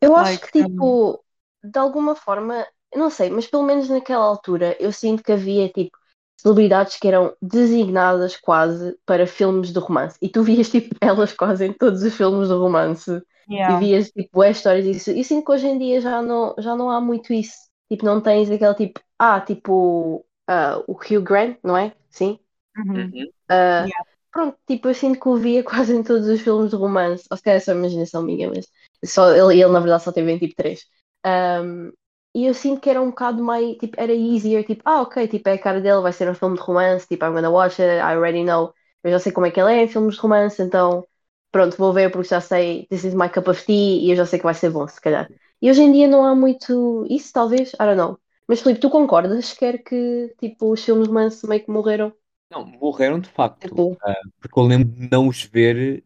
[0.00, 1.24] Eu acho Like, que, tipo,
[1.62, 5.68] de alguma forma, eu não sei, mas pelo menos naquela altura eu sinto que havia,
[5.68, 5.96] tipo,
[6.42, 10.18] celebridades que eram designadas quase para filmes de romance.
[10.20, 13.22] E tu vias, tipo, elas quase em todos os filmes de romance.
[13.66, 13.78] E Yeah.
[13.78, 15.10] vias, tipo, as histórias disso.
[15.12, 17.54] E sinto que hoje em dia já não, já não há muito isso.
[17.90, 21.94] Tipo, não tens aquele tipo, ah, tipo, ah, o Hugh Grant, não é?
[22.10, 22.38] Sim.
[22.76, 23.14] Uhum.
[23.48, 24.04] Ah, Yeah.
[24.30, 27.26] Pronto, tipo, eu sinto que o via quase em todos os filmes de romance.
[27.30, 28.66] Ou se calhar é só imaginação minha, mas
[29.04, 30.86] só, ele, ele na verdade só tem 23.
[31.26, 31.92] Um,
[32.34, 35.48] e eu sinto que era um bocado mais, tipo, era easier, tipo, ah, ok, tipo,
[35.48, 37.98] é a cara dele, vai ser um filme de romance, tipo, I'm gonna watch it,
[37.98, 40.62] I already know, eu já sei como é que ele é em filmes de romance,
[40.62, 41.06] então,
[41.50, 44.26] pronto, vou ver porque já sei, this is my cup of tea, e eu já
[44.26, 45.30] sei que vai ser bom, se calhar.
[45.60, 48.18] E hoje em dia não há muito isso, talvez, I don't know.
[48.48, 49.52] Mas, Filipe, tu concordas?
[49.52, 52.12] Quer que, tipo, os filmes de romance meio que morreram?
[52.50, 53.60] Não, morreram de facto.
[53.68, 56.04] Tipo, ah, porque eu lembro de não os ver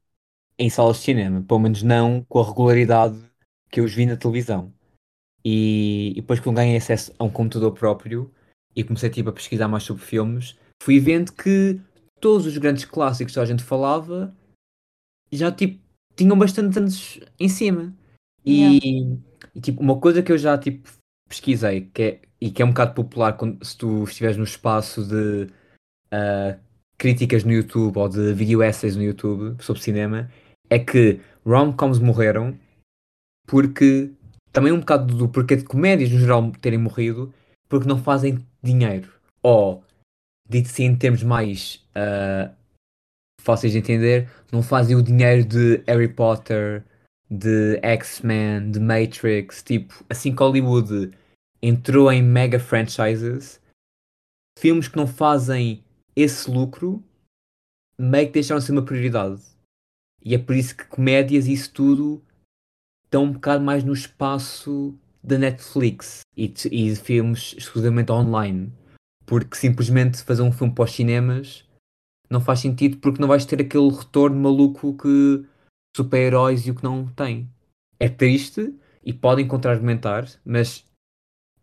[0.58, 3.18] em salas de cinema, pelo menos não com a regularidade
[3.70, 4.74] que eu os vi na televisão.
[5.48, 8.28] E, e depois quando ganhei acesso a um computador próprio
[8.74, 11.80] e comecei tipo, a pesquisar mais sobre filmes, fui vendo que
[12.20, 14.34] todos os grandes clássicos que a gente falava
[15.30, 15.78] já tipo
[16.16, 17.94] tinham bastantes anos em cima.
[18.44, 19.20] E,
[19.54, 20.90] e, tipo, uma coisa que eu já tipo
[21.28, 25.04] pesquisei que é, e que é um bocado popular quando, se tu estiveres no espaço
[25.04, 25.48] de
[26.10, 26.58] ah,
[26.98, 30.28] críticas no YouTube ou de video essays no YouTube sobre cinema
[30.68, 32.58] é que rom-coms morreram
[33.46, 34.10] porque
[34.56, 37.30] também um bocado do porquê de comédias no geral terem morrido
[37.68, 39.84] porque não fazem dinheiro ou
[40.48, 42.50] dito assim em termos mais ah,
[43.38, 46.82] fáceis de entender não fazem o dinheiro de Harry Potter
[47.30, 51.10] de X-Men, de Matrix tipo, assim que Hollywood
[51.60, 53.60] entrou em mega franchises
[54.58, 55.84] filmes que não fazem
[56.16, 57.04] esse lucro
[58.00, 59.42] meio que deixaram de ser uma prioridade.
[60.24, 62.22] E é por isso que comédias e isso tudo
[63.06, 68.72] estão um bocado mais no espaço da Netflix e, e filmes exclusivamente online.
[69.24, 71.64] Porque simplesmente fazer um filme para os cinemas
[72.30, 75.44] não faz sentido porque não vais ter aquele retorno maluco que
[75.96, 77.48] super-heróis e o que não tem.
[77.98, 80.84] É triste e podem contra-argumentar, mas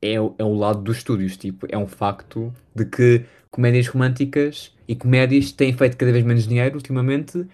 [0.01, 4.95] é, é o lado dos estúdios, tipo, é um facto de que comédias românticas e
[4.95, 7.47] comédias têm feito cada vez menos dinheiro ultimamente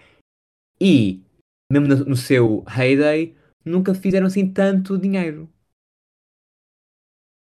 [0.80, 1.22] e,
[1.70, 5.48] mesmo no, no seu heyday, nunca fizeram assim tanto dinheiro.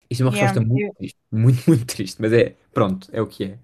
[0.09, 3.21] Isto é uma Yeah, resposta muito eu- triste, muito, muito triste, mas é, pronto, é
[3.21, 3.59] o que é.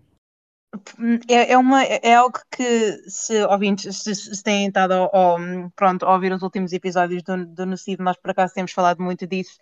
[1.30, 2.64] É, é, uma, é algo que,
[3.10, 7.46] se ouvintes, se, se têm estado ao, ao- pronto, a ouvir os últimos episódios do,
[7.46, 9.58] do Nocivo, nós por acaso temos falado muito disso,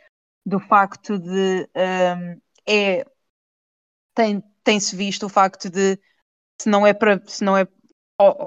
[0.46, 3.06] do facto de hum, é
[4.14, 6.00] tem, tem-se visto o facto de
[6.62, 7.68] se não é para se não é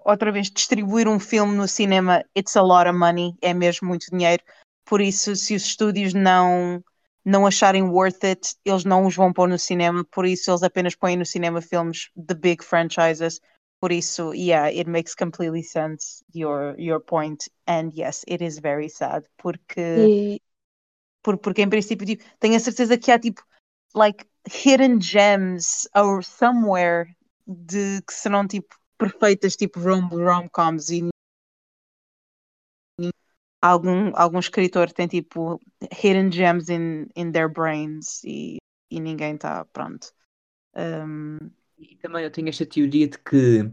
[0.05, 4.07] outra vez distribuir um filme no cinema, it's a lot of money, é mesmo muito
[4.11, 4.43] dinheiro.
[4.85, 6.83] Por isso, se os estúdios não
[7.27, 10.95] não acharem worth it, eles não os vão pôr no cinema, por isso eles apenas
[10.95, 13.41] põem no cinema filmes de big franchises.
[13.81, 17.49] Por isso, yeah, it makes completely sense your your point.
[17.67, 20.41] And yes, it is very sad porque e,
[21.23, 23.43] por- porque em princípio tipo, tenho a certeza que há tipo
[23.95, 27.09] like hidden gems or somewhere
[27.47, 28.75] de que serão tipo
[29.11, 31.09] perfeitas tipo rom rom-coms e
[33.63, 35.61] algum algum escritor tem tipo
[35.93, 38.57] hidden gems in in their brains e,
[38.91, 40.13] e ninguém está pronto.
[40.77, 41.39] Um,
[41.79, 43.71] E também eu tenho esta teoria de que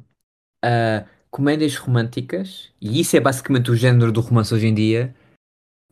[0.63, 5.15] ah, comédias românticas, e isso é basicamente o género do romance hoje em dia,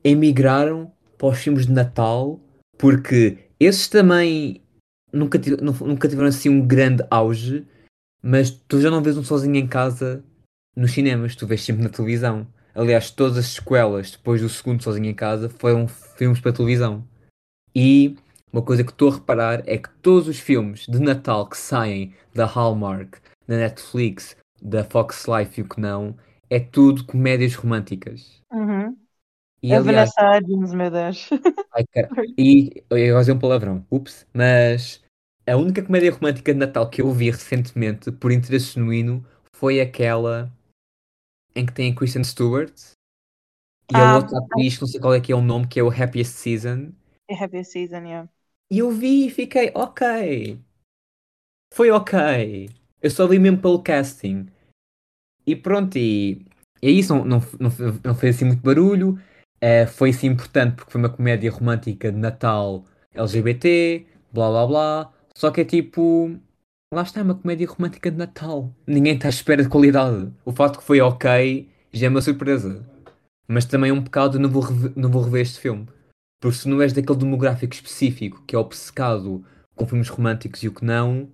[0.04, 2.40] emigraram para os filmes de Natal,
[2.78, 4.62] porque esses também
[5.12, 5.40] nunca,
[5.82, 7.66] nunca tiveram assim um grande auge,
[8.22, 10.24] mas tu já não vês um sozinho em casa
[10.76, 12.48] nos cinemas, tu vês sempre na televisão.
[12.74, 17.04] Aliás, todas as sequelas depois do segundo sozinho em casa foram filmes para televisão.
[17.76, 18.16] E
[18.52, 22.14] uma coisa que estou a reparar é que todos os filmes de Natal que saem
[22.34, 26.16] da Hallmark, da Netflix, da Fox Life e o que não,
[26.50, 28.42] é tudo comédias românticas.
[28.52, 28.98] uhum.
[29.62, 31.30] E aliás, Vanessa Hudgens, meu Deus
[31.72, 35.02] ai, cara, e eu dizer um palavrão, ups, mas
[35.52, 40.52] a única comédia romântica de Natal que eu vi recentemente, por interesse genuíno, foi aquela
[41.56, 42.74] em que tem a Kristen Stewart
[43.92, 45.84] e a Ah, outra atriz, não sei qual é que é o nome, que é
[45.84, 46.92] o Happiest Season.
[47.30, 48.30] Happy Season, yeah.
[48.72, 50.60] E eu vi e fiquei, ok.
[51.74, 52.70] Foi ok.
[53.02, 54.48] Eu só vi mesmo pelo casting.
[55.46, 56.46] E pronto, e,
[56.82, 57.70] e é isso, não, não, não,
[58.04, 59.20] não fez assim muito barulho.
[59.62, 65.14] Eh, foi assim importante porque foi uma comédia romântica de Natal LGBT, blá blá blá.
[65.36, 66.38] Só que é tipo.
[66.94, 68.74] Lá está, é uma comédia romântica de Natal.
[68.88, 70.32] Ninguém está à espera de qualidade.
[70.44, 72.84] O facto que foi ok já é uma surpresa.
[73.48, 75.88] Mas também é um bocado não vou, rever, não vou rever este filme.
[76.42, 80.74] Porque se não és daquele demográfico específico que é obcecado com filmes românticos e o
[80.74, 81.30] que não,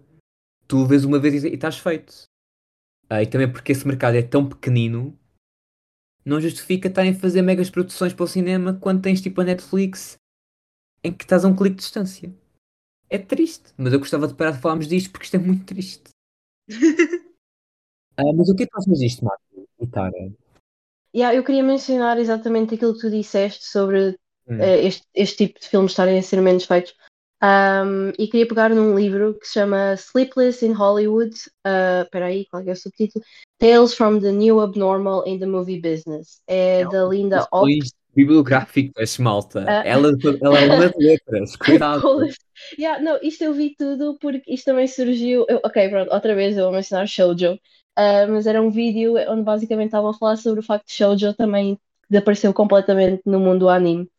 [0.67, 2.23] tu vês uma vez e e estás feito.
[3.09, 5.17] Ah, e também porque esse mercado é tão pequenino,
[6.25, 10.17] não justifica estarem a fazer megas produções para o cinema quando tens tipo a Netflix
[11.03, 12.33] em que estás a um clique de distância.
[13.09, 16.09] É triste, mas eu gostava de parar de falarmos disto porque isto é muito triste.
[18.17, 19.43] Ah, mas o que é que tu achas disto, Marco?
[19.77, 20.31] E Tara?
[21.13, 24.61] yeah, eu queria mencionar exatamente aquilo que tu disseste sobre Hum.
[24.61, 26.93] eh, este, este tipo de filmes estarem a ser menos feitos.
[27.43, 31.35] Um, e queria pegar num livro que se chama Sleepless in Hollywood.
[31.65, 33.25] Uh, espera aí, qual é, que é o subtítulo?
[33.59, 36.41] Tales from the New Abnormal in the Movie Business.
[36.47, 37.91] É da Linda Ops.
[38.15, 39.65] Questões bibliográficas, malta.
[39.67, 39.83] Ah.
[39.85, 42.01] Ela, ela é uma de letras, cuidado.
[42.79, 45.45] Yeah, não, isto eu vi tudo porque isto também surgiu.
[45.49, 47.59] eu- ok, pronto, outra vez eu vou mencionar Shoujo.
[47.95, 51.33] Ah, mas era um vídeo onde basicamente estavam a falar sobre o facto de Shoujo
[51.33, 51.77] também
[52.09, 54.09] desapareceu completamente no mundo do anime.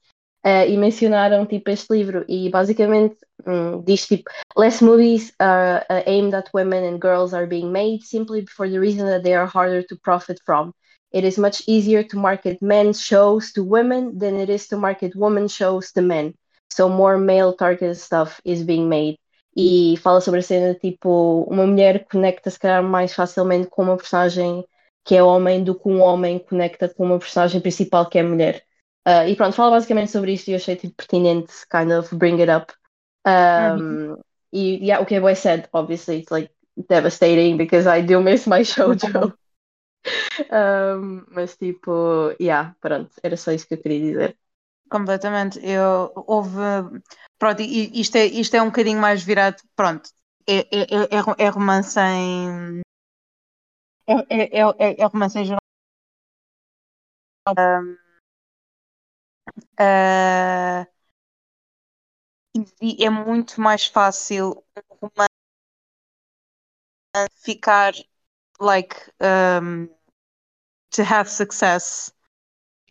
[0.44, 6.08] Ah, e mencionaram tipo este livro e basicamente hum, diz tipo less movies are uh,
[6.08, 9.46] aimed at women and girls are being made simply for the reason that they are
[9.46, 10.72] harder to profit from.
[11.16, 15.16] It is much easier to market men's shows to women than it is to market
[15.16, 16.34] women's shows to men.
[16.68, 19.16] So more male targeted stuff is being made.
[19.56, 23.96] E fala sobre a cena tipo, uma mulher conecta se calhar mais facilmente com uma
[23.96, 24.62] personagem
[25.06, 28.62] que é homem do que um homem conecta com uma personagem principal que é mulher.
[29.08, 32.40] Uh, e pronto, fala basicamente sobre isto e eu achei tipo, pertinente kind of bring
[32.42, 32.74] it up.
[33.26, 34.16] Um,
[34.52, 35.34] E yeah, o que é bem
[35.72, 36.50] obviously, it's like
[36.88, 39.36] devastating because I do miss my shoujo.
[40.52, 41.90] Um, mas tipo,
[42.40, 44.38] yeah, pronto, era só isso que eu queria dizer.
[44.90, 45.60] Completamente.
[45.64, 46.58] Eu, houve.
[47.38, 49.62] Pronto, e isto é, isto é um bocadinho mais virado.
[49.76, 50.10] Pronto.
[50.48, 52.82] É, é, é, é- é romance em.
[54.14, 55.60] É, é, é, é- é romance em geral.
[57.48, 57.96] Um,
[59.78, 60.86] ah,
[62.82, 64.64] e é muito mais fácil
[65.02, 65.30] um romance
[67.42, 67.94] ficar
[68.60, 69.90] like um,
[70.92, 72.12] to have success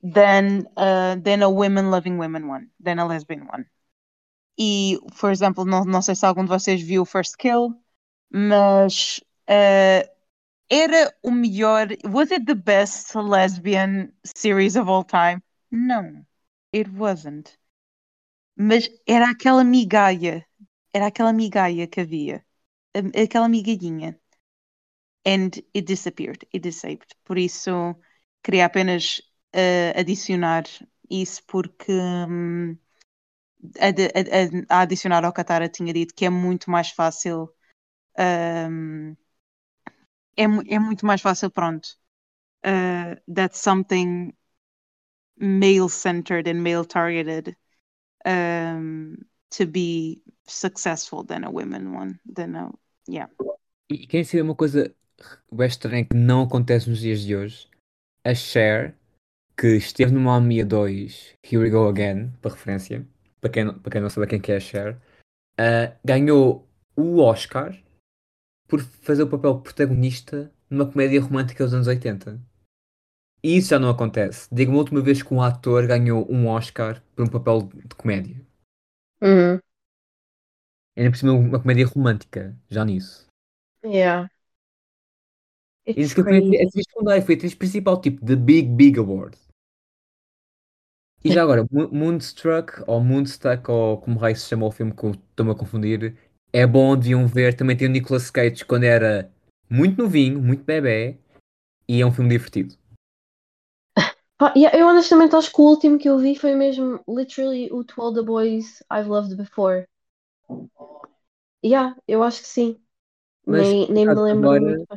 [0.04, 3.66] than uh, than a women loving women one, than a lesbian one.
[4.58, 7.76] E, por exemplo, não, não sei se algum de vocês viu First Kill,
[8.32, 10.10] mas uh,
[10.70, 11.88] era o melhor.
[12.06, 15.42] Was it the best lesbian series of all time?
[15.72, 16.26] Não,
[16.74, 17.58] it wasn't.
[18.58, 20.46] Mas era aquela migalha,
[20.94, 22.46] era aquela migalha que havia,
[23.22, 24.18] aquela migalhinha.
[25.26, 27.16] And it disappeared, it disappeared.
[27.26, 27.96] Por isso,
[28.44, 29.22] queria apenas
[29.56, 30.66] uh, adicionar
[31.10, 32.78] isso porque hum,
[33.80, 37.50] a, a- a- adicionar ao Katara tinha dito que é muito mais fácil
[38.20, 39.16] hum,
[40.38, 41.88] é, é muito mais fácil, pronto
[42.66, 44.34] uh, that's something
[45.40, 47.56] male-centered and male-targeted
[48.26, 49.18] um,
[49.52, 52.72] to be successful than a women one than a,
[53.08, 53.28] yeah
[53.90, 54.96] E quem sabe uma coisa
[55.52, 57.68] bem estranha que não acontece nos dias de hoje?
[58.24, 58.96] A Cher,
[59.58, 63.06] que esteve no Mamma Mia 2, Here We Go Again, para referência,
[63.40, 64.98] para quem, não- para quem não sabe quem que é a Cher,
[65.58, 67.78] ah, ganhou o Oscar
[68.68, 72.40] por fazer o papel protagonista numa comédia romântica dos anos 80.
[73.44, 74.48] E isso já não acontece.
[74.52, 78.42] Diga-me a última vez que um ator ganhou um Oscar por um papel de comédia.
[79.22, 79.60] Uhum.
[80.98, 83.28] Ainda por cima uma comédia romântica, já nisso.
[83.84, 84.30] Yeah.
[85.86, 86.68] It's disse que foi a crazy.
[86.68, 89.38] atriz secundária, foi a atriz principal, tipo, The Big Big Award.
[91.24, 95.08] E já agora, Mo- Moonstruck, ou Moonstruck, ou como raio se chama o filme que
[95.08, 96.16] estou-me a confundir,
[96.54, 97.56] é bom, deviam ver.
[97.56, 99.30] Também tem o Nicolas Cage quando era
[99.70, 101.18] muito novinho, muito bebê,
[101.88, 102.76] e é um filme divertido.
[104.38, 108.02] Pá, eu honestamente acho que o último que eu vi foi mesmo literally o To
[108.02, 109.86] All the Boys I've Loved Before.
[111.64, 112.82] Yeah, eu acho que sim.
[113.46, 114.88] Mas, Nem, nem me lembro agora muito.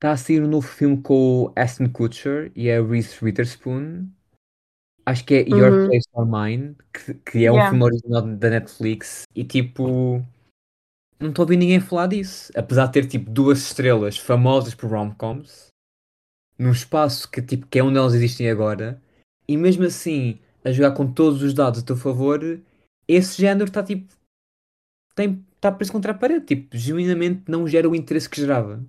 [0.00, 4.08] Está a sair um novo filme com o Aston Kutcher e a Reese Witherspoon.
[5.04, 5.86] Acho que é Your Uhum.
[5.86, 7.68] Place or Mine, que, que é um Yeah.
[7.68, 9.24] filme original da Netflix.
[9.34, 10.24] E tipo,
[11.20, 12.50] não estou a ouvir ninguém falar disso.
[12.56, 15.66] Apesar de ter tipo duas estrelas famosas por rom-coms,
[16.58, 19.02] num espaço que, tipo, que é onde elas existem agora,
[19.46, 22.40] e mesmo assim a jogar com todos os dados a teu favor,
[23.06, 24.14] esse género está tipo.
[25.14, 28.82] Tem, está preso contra a parede, tipo, genuinamente não gera o interesse que gerava.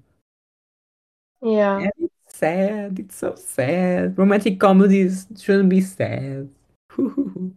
[1.42, 1.89] Yeah.
[2.28, 4.18] Sad, it's so sad.
[4.18, 6.50] Romantic comedies shouldn't be sad.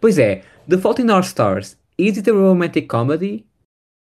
[0.00, 3.46] Pois é, The Fault in Our Stars, is it a romantic comedy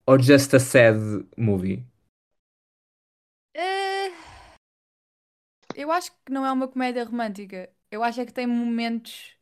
[0.07, 0.97] or just a sad
[1.37, 1.85] movie?
[3.55, 4.12] Eh,
[5.74, 7.72] Eu acho que não é uma comédia romântica.
[7.91, 9.37] Eu acho é que tem momentos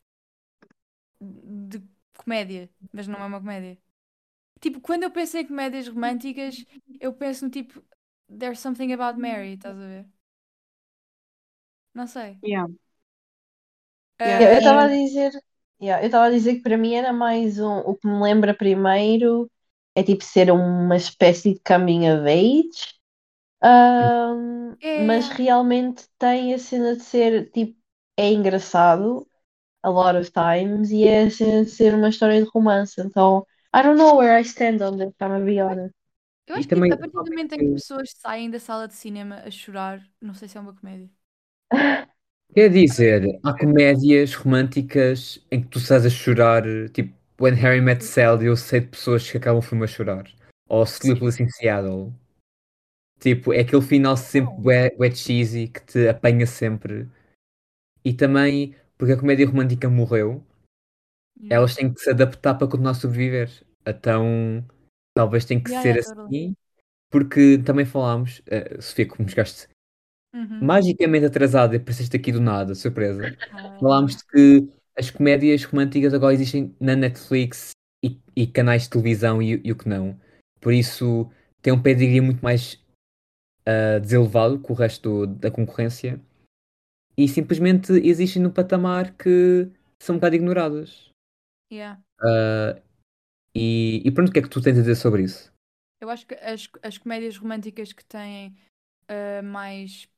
[1.20, 1.82] de
[2.18, 3.78] comédia, mas não é uma comédia.
[4.60, 6.64] Tipo, quando eu penso em comédias românticas,
[7.00, 7.84] eu penso no tipo
[8.28, 10.06] There's something about Mary, estás a ver?
[11.94, 12.40] Não sei.
[12.42, 12.66] yeah
[14.18, 15.32] Eh, Yeah, eu estava a dizer,
[15.82, 18.54] yeah, eu estava a dizer que para mim era mais um, o que me lembra
[18.56, 19.50] primeiro
[19.94, 22.94] é tipo ser uma espécie de coming of age,
[23.62, 25.30] ahm, É, mas yeah.
[25.30, 27.78] realmente tem a cena de ser tipo,
[28.16, 29.28] é engraçado,
[29.82, 33.00] a lot of times e é ser, ser uma história de romance.
[33.00, 35.94] Então, I don't know where I stand on this, I'm gonna be honest.
[36.46, 38.86] Eu E acho que também- a partir do momento em que pessoas saem da sala
[38.86, 41.08] de cinema a chorar, não sei se é uma comédia.
[42.54, 48.04] Quer dizer, há comédias românticas em que tu estás a chorar, tipo When Harry Met
[48.04, 50.24] Sally, eu sei de pessoas que acabam o filme a chorar.
[50.68, 52.12] Ou Sleepless in Seattle.
[53.18, 57.08] Tipo, é aquele final sempre bué cheesy que te apanha sempre.
[58.04, 60.44] E também, porque a comédia romântica morreu,
[61.36, 61.56] Yeah.
[61.56, 63.50] elas têm que se adaptar para continuar a sobreviver.
[63.84, 64.64] Então,
[65.14, 66.28] talvez tenha que Yeah, ser yeah, totally.
[66.32, 66.56] assim.
[67.10, 69.68] Porque também falámos, eh, Sofia, como chegaste
[70.34, 70.60] Uhum.
[70.62, 73.36] magicamente atrasada e apareceste aqui do nada, surpresa.
[73.52, 77.70] Ah, Falámos de que as comédias românticas agora existem na Netflix
[78.04, 80.18] e, e canais de televisão e, e o que não.
[80.60, 82.80] Por isso tem um pedigree muito mais
[83.66, 86.20] ah, deselevado que o resto do- da concorrência
[87.16, 89.68] e simplesmente existem num patamar que
[90.00, 91.10] são um bocado ignoradas.
[91.70, 91.96] yeah.
[92.20, 92.80] Ah,
[93.54, 95.52] e, e pronto, o que é que tu tens a dizer sobre isso?
[96.00, 98.56] Eu acho que as, as comédias românticas que têm
[99.08, 100.08] ah, mais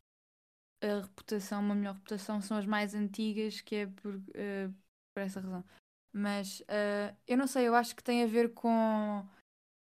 [0.82, 4.72] a reputação, uma melhor reputação, são as mais antigas, que é por, ah,
[5.14, 5.64] por essa razão.
[6.12, 9.26] Mas ah, eu não sei, eu acho que tem a ver com.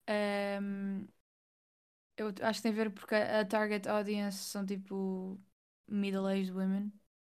[0.08, 1.06] ahm,
[2.16, 5.38] eu acho que tem a ver porque a, a target audience são tipo
[5.88, 6.92] middle-aged women.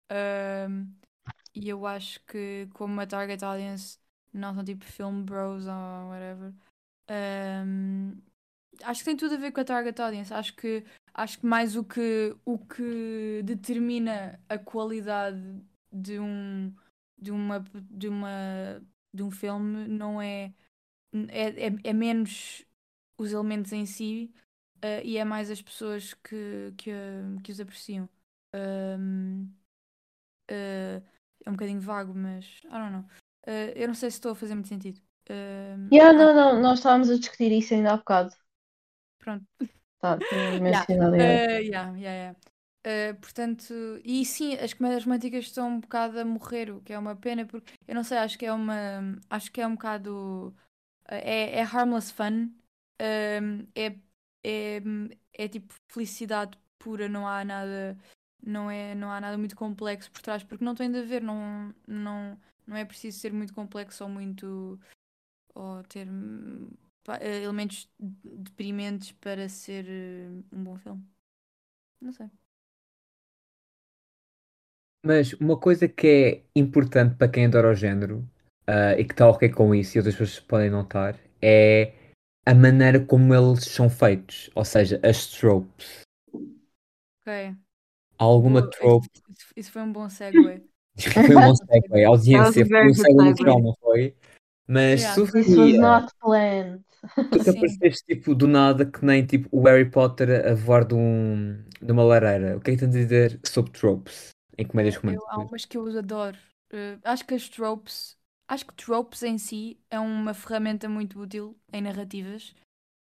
[0.09, 0.93] Ahm,
[1.55, 3.99] e eu acho que como a target audience
[4.35, 6.53] não são tipo film bros ou whatever.
[7.09, 8.13] ahm,
[8.83, 10.33] acho que tem tudo a ver com a target audience.
[10.33, 15.41] Acho que acho que mais o que o que determina a qualidade
[15.91, 16.73] de um
[17.17, 17.59] de uma
[17.91, 18.81] de uma
[19.13, 20.53] de um filme não é
[21.29, 22.65] é, é, é menos
[23.17, 24.33] os elementos em si
[24.81, 26.91] eh, e é mais as pessoas que, que,
[27.43, 28.09] que os apreciam.
[28.53, 29.47] Ahm,
[30.47, 31.01] eh,
[31.45, 33.05] é um bocadinho vago, mas I don't know.
[33.45, 35.01] Eh, eu não sei se estou a fazer muito sentido.
[35.29, 38.31] Ahm, Yeah, ah, não, não, nós estávamos a discutir isso ainda há bocado.
[39.19, 39.45] pronto.
[39.99, 40.23] Tá,
[40.67, 40.85] Yeah.
[40.89, 41.15] mencionado.
[41.17, 41.39] yeah.
[41.39, 42.35] Eh, yeah, yeah, yeah.
[42.85, 43.73] Eh, portanto,
[44.03, 47.45] e sim, as comédias românticas estão um bocado a morrer, o que é uma pena,
[47.45, 48.75] porque eu não sei, acho que é uma.
[49.29, 50.55] Acho que é um bocado.
[51.09, 52.51] eh, É, é harmless fun.
[52.99, 53.97] ehm, é,
[54.43, 54.81] é,
[55.33, 57.97] é tipo felicidade pura, não há nada.
[58.45, 61.73] Não, é, não há nada muito complexo por trás, porque não tem de haver, não,
[61.87, 64.79] não, não é preciso ser muito complexo ou muito.
[65.55, 66.07] ou ter
[67.03, 71.03] pá, eh, elementos deprimentes para ser eh, um bom filme.
[72.01, 72.29] Não sei.
[75.05, 76.07] Mas uma coisa que
[76.55, 78.27] é importante para quem adora o género
[78.67, 81.93] ah, e que está ok com isso e outras pessoas podem notar é
[82.45, 86.01] a maneira como eles são feitos, ou seja, as tropes.
[87.25, 87.55] Ok.
[88.17, 90.39] Alguma trope isso- isso foi um bom segue.
[90.97, 93.29] foi um bom segue, a audiência foi very um segue segue.
[93.29, 94.15] natural, não foi?
[94.67, 95.15] Mas Yeah.
[95.15, 96.83] This was Sofia, not planned.
[97.31, 100.95] tu que apareceste tipo do nada que nem tipo o Harry Potter a voar de,
[100.95, 102.57] um, de uma lareira.
[102.57, 105.49] O que é que tens a dizer sobre tropes em comédias Eu, há românticas?
[105.49, 106.37] umas que eu os adoro.
[106.71, 108.17] Eh, acho que as tropes,
[108.47, 112.55] acho que tropes em si é uma ferramenta muito útil em narrativas,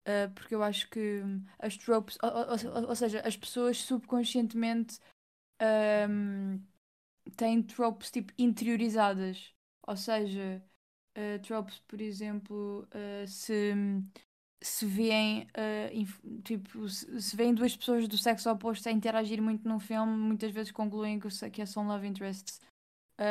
[0.06, 1.22] eh, porque eu acho que
[1.60, 4.98] as tropes, ou, ou- ou- ou seja, as pessoas subconscientemente
[5.62, 6.58] ahm,
[7.36, 9.54] têm tropes tipo interiorizadas.
[9.88, 10.64] Ou seja,
[11.16, 13.74] eh, tropes, por exemplo, eh, se
[14.64, 15.48] se veem
[15.94, 20.52] inf- tipo se, se duas pessoas do sexo oposto a interagir muito num filme, muitas
[20.52, 22.60] vezes concluem que, que são love interests.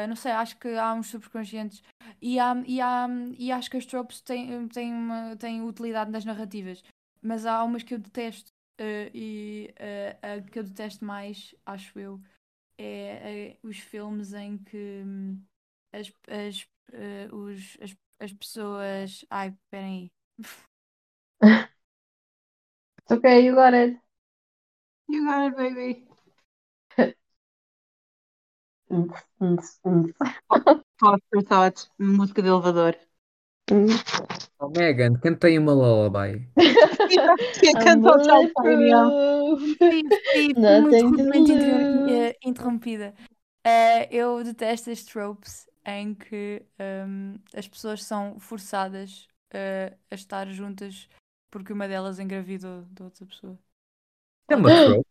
[0.09, 1.83] Não sei, acho que há uns subconscientes
[2.23, 6.25] e, há, e, há, e acho que as tropes têm, têm, uma, têm utilidade nas
[6.25, 6.83] narrativas,
[7.21, 8.53] mas há umas que eu detesto
[9.15, 9.75] e
[10.23, 12.21] a que eu detesto mais, acho eu,
[12.81, 15.41] é, é os filmes em que hum,
[15.93, 19.25] as, as, eh, os, as, as pessoas.
[19.29, 20.13] Ai, esperem
[21.43, 21.61] aí.
[23.03, 23.99] It's okay, you got it.
[25.09, 26.07] You got it, baby.
[30.99, 31.89] Pause for thought.
[31.99, 32.97] Música de elevador.
[34.59, 36.49] Oh, Megan, cantei uma lullaby.
[42.43, 43.15] Interrompida.
[43.65, 46.63] Eh, eu detesto as tropes em que
[47.07, 51.09] hum, as pessoas são forçadas eh, a estar juntas
[51.51, 53.59] porque uma delas engravidou de outra pessoa.
[54.49, 55.07] É uma trope.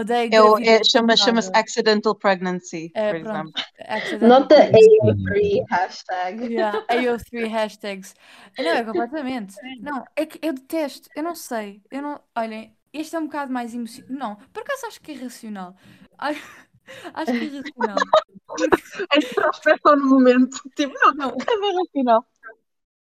[0.00, 1.16] Odeio É gravidez é- chama-.
[1.16, 3.34] Chama-se accidental pregnancy, É, por pronto.
[3.36, 3.62] exemplo.
[3.88, 5.60] Accidental Not the pregnancy.
[5.60, 6.44] AO3 hashtag.
[6.52, 8.14] Yeah, AO3 hashtags.
[8.58, 9.54] Não, é completamente.
[9.80, 11.08] Não, é que eu detesto.
[11.16, 11.82] Eu não sei.
[11.90, 12.20] Eu não.
[12.36, 14.10] Olhem, este é um bocado mais emocional.
[14.10, 15.74] Não, por acaso acho que é irracional.
[16.18, 16.42] Acho,
[17.14, 17.62] acho que é
[19.10, 20.58] pensam só no momento.
[20.76, 21.30] Tipo, não, Não.
[21.36, 22.26] no final.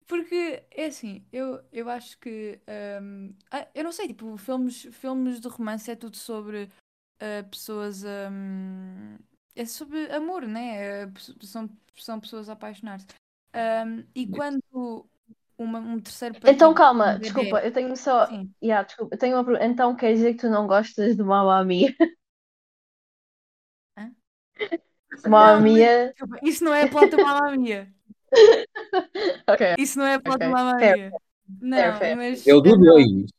[0.08, 2.60] Porque é assim, eu, eu acho que
[3.02, 6.70] hum, ah, eu não sei, tipo, filmes, filmes de romance é tudo sobre
[7.50, 8.30] pessoas a.
[8.32, 9.18] Um,
[9.56, 11.04] é sobre amor, né?
[11.04, 11.12] É,
[11.42, 13.08] são, são pessoas a apaixonar-se.
[13.54, 15.06] Um, e quando
[15.58, 18.28] uma, um terceiro Então calma, de desculpa, eu tenho só.
[18.64, 19.66] Yeah, desculpa, eu tenho uma pergunta.
[19.66, 21.94] Então quer dizer que tu não gostas de Mamma Mia?
[23.98, 24.10] É
[26.42, 27.94] isso não é a plata Mamamia.
[29.46, 29.76] Okay.
[29.78, 31.10] Isso não é a plata okay.
[31.10, 31.18] do
[31.60, 32.48] Não, mas.
[32.48, 33.34] Eu é o isso.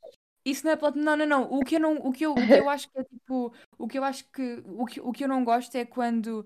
[0.45, 0.99] Isso não é plot.
[0.99, 1.43] Não, não, não.
[1.53, 3.89] O que eu não, o que eu, o que eu acho que é tipo, o
[3.89, 6.45] que eu acho que o que, o que eu não gosto é quando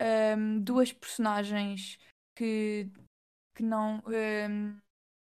[0.00, 1.98] ahm, duas personagens
[2.36, 2.88] que
[3.54, 4.78] que não ahm,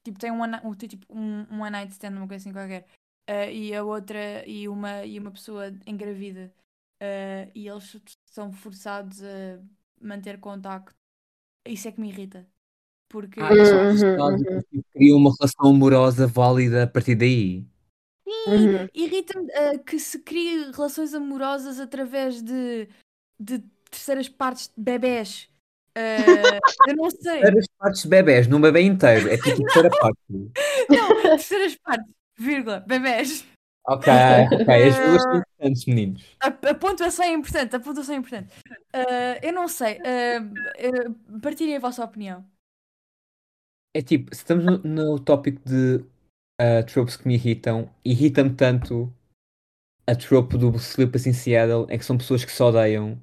[0.03, 2.87] tipo têm um, one- um, tipo um, um one night stand, uma coisa assim qualquer,
[3.27, 6.53] ah, e a outra e uma e uma pessoa engravida
[7.01, 7.97] ah, e eles
[8.31, 9.59] são forçados a
[10.01, 10.95] manter contacto.
[11.67, 12.47] Isso é que me irrita.
[13.09, 14.61] Porque Ah, é Uhum, uhum.
[14.61, 17.65] porque cria uma relação amorosa válida a partir daí.
[18.47, 18.87] Uhum.
[18.93, 22.87] Irrita-me ah, que se crie relações amorosas através de,
[23.39, 23.59] de
[23.89, 25.49] terceiras partes de bebés.
[25.95, 27.41] Ah, eu não sei.
[27.41, 29.29] Várias partes de bebés, num bebê inteiro.
[29.29, 30.17] É tipo terceira parte.
[30.29, 33.45] Não, terceiras partes, vírgula, bebés.
[33.87, 34.11] Ok,
[34.51, 34.87] ok.
[34.87, 36.35] As duas são importantes, meninos.
[36.41, 38.53] A, a pontuação é importante, a pontuação é importante.
[38.93, 39.99] Ah, eu não sei.
[39.99, 42.45] ah, partilhem a vossa opinião.
[43.95, 46.03] É tipo, se estamos no, no tópico de
[46.59, 49.13] ah, tropes que me irritam, irrita-me tanto
[50.05, 53.19] a trope do Sleepless in Seattle, é que são pessoas que se odeiam,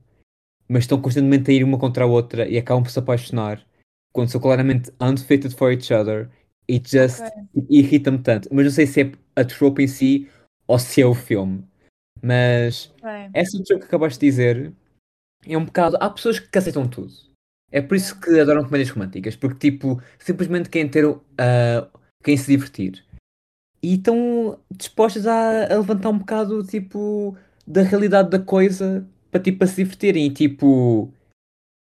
[0.68, 3.64] mas estão constantemente a ir uma contra a outra e acabam por se apaixonar,
[4.12, 6.30] quando são claramente unfitted for each other.
[6.70, 7.22] It just
[7.68, 8.48] irrita-me tanto.
[8.50, 10.30] Mas não sei se é a trope em si
[10.66, 11.62] ou se é o filme.
[12.22, 13.10] Mas Ok.
[13.34, 14.72] essa trope que acabaste de dizer
[15.46, 15.98] é um bocado.
[16.00, 17.12] Há pessoas que aceitam tudo.
[17.70, 21.04] É por isso que adoram comédias românticas, porque tipo, simplesmente querem ter
[21.36, 21.86] ah,
[22.22, 23.04] quem se divertir.
[23.84, 29.58] E estão dispostas a, a levantar um bocado tipo da realidade da coisa para tipo
[29.58, 30.26] para se divertirem.
[30.26, 31.12] E tipo,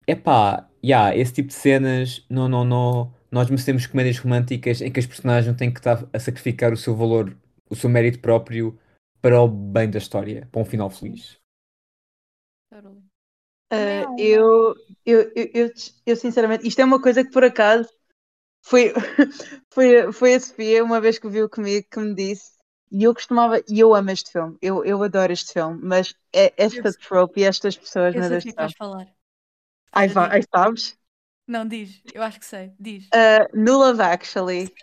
[0.07, 3.13] epá, yeah, esse tipo de cenas, não, não, não.
[3.31, 6.77] Nós merecemos comédias românticas em que as personagens não têm que estar a sacrificar o
[6.77, 7.37] seu valor,
[7.69, 8.79] o seu mérito próprio
[9.21, 11.37] para o bem da história, para um final feliz.
[12.73, 14.75] Uh, eu,
[15.05, 15.71] eu, eu,
[16.05, 17.89] eu, sinceramente, isto é uma coisa que por acaso
[18.65, 18.93] foi,
[19.71, 22.51] foi, foi a Sofia, uma vez que viu comigo, que me disse,
[22.91, 26.53] e eu costumava, e eu amo este filme, eu, eu adoro este filme, mas é
[26.57, 29.07] esta Eu- trope e estas pessoas, Eu meu sei o que é vais falar.
[29.91, 30.97] Ai, vai, ai, sabes?
[31.47, 32.01] Não, diz.
[32.13, 32.73] Eu acho que sei.
[32.79, 33.05] Diz.
[33.05, 34.73] Uh, no Love Actually.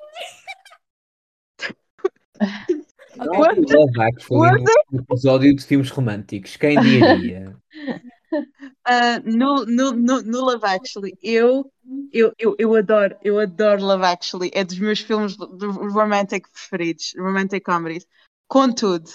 [3.18, 3.60] Ok, What?
[3.60, 3.70] diz.
[3.72, 7.56] Love Actually no episódio de filmes românticos, quem diria?
[8.32, 11.70] Uh, no, no, no, no Love Actually, eu,
[12.12, 17.64] eu, eu, eu adoro, eu adoro Love Actually, é dos meus filmes romantic preferidos, romantic
[17.64, 18.06] comedies.
[18.48, 19.10] Contudo,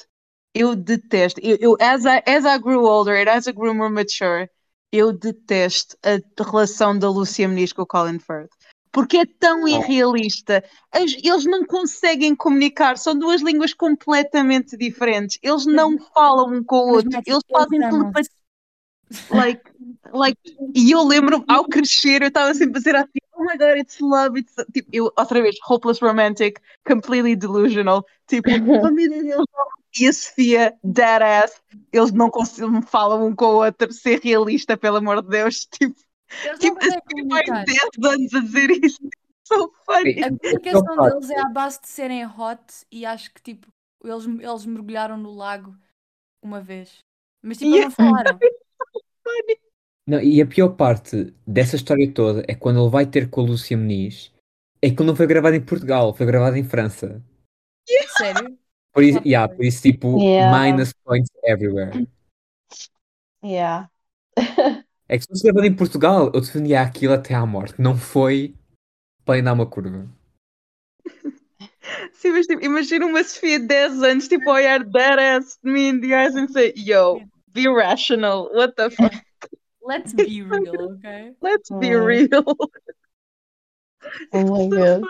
[0.53, 3.91] eu detesto, eu, eu as, I, as I grew older and as I grew more
[3.91, 4.49] mature,
[4.91, 8.49] eu detesto a relação da Lucia Muniz com o Colin Firth.
[8.91, 10.63] Porque é tão irrealista.
[10.91, 15.37] As- Eles não conseguem comunicar, são duas línguas completamente diferentes.
[15.43, 18.31] Eles não falam um com o outro, eles fazem telepatia
[19.29, 19.61] like,
[20.13, 20.37] like,
[20.75, 23.99] e eu lembro ao crescer, eu estava sempre a dizer assim, oh my god, it's
[23.99, 28.49] love, it's tipo, eu, outra vez, hopeless romantic, completely delusional, tipo,
[28.85, 29.45] oh meu Deus,
[29.99, 34.77] e a Sofia, dead ass, eles não conseguem, falam um com o outro, ser realista,
[34.77, 35.95] pelo amor de Deus, tipo,
[36.43, 37.65] Eles não tipo, a Sofia vai comunicar.
[37.65, 37.79] 10
[38.13, 38.99] anos a dizer isso,
[39.47, 40.23] so funny.
[40.23, 41.13] A comunicação fato.
[41.13, 43.67] deles é à base de serem hot e acho que tipo,
[44.03, 45.75] eles, eles mergulharam no lago
[46.43, 46.99] uma vez.
[47.41, 48.37] Mas tipo, eles não falaram.
[50.07, 53.43] Não, e a pior parte dessa história toda é quando ele vai ter com a
[53.43, 54.33] Lúcia Muniz,
[54.81, 57.21] é que ele não foi gravado em Portugal, foi gravado em França.
[58.17, 58.57] Sério?
[58.93, 60.71] Por isso, yeah, por isso tipo, Yeah.
[60.71, 62.07] minus points everywhere.
[63.43, 63.89] Yeah.
[65.09, 67.81] É que se fosse gravado em Portugal, eu defendia aquilo até à morte.
[67.81, 68.55] Não foi
[69.23, 70.07] para ir dar uma curva.
[72.13, 75.71] Sim, mas tipo, imagina uma Sofia de 10 anos, tipo, a olhar dead ass de
[75.71, 77.21] mim, de guys, and say, yo,
[77.57, 79.13] be rational, what the fuck,
[79.81, 81.35] Let's be real, ok?
[81.41, 81.95] let's be Oh.
[81.95, 82.45] real.
[84.31, 85.07] Oh my So god.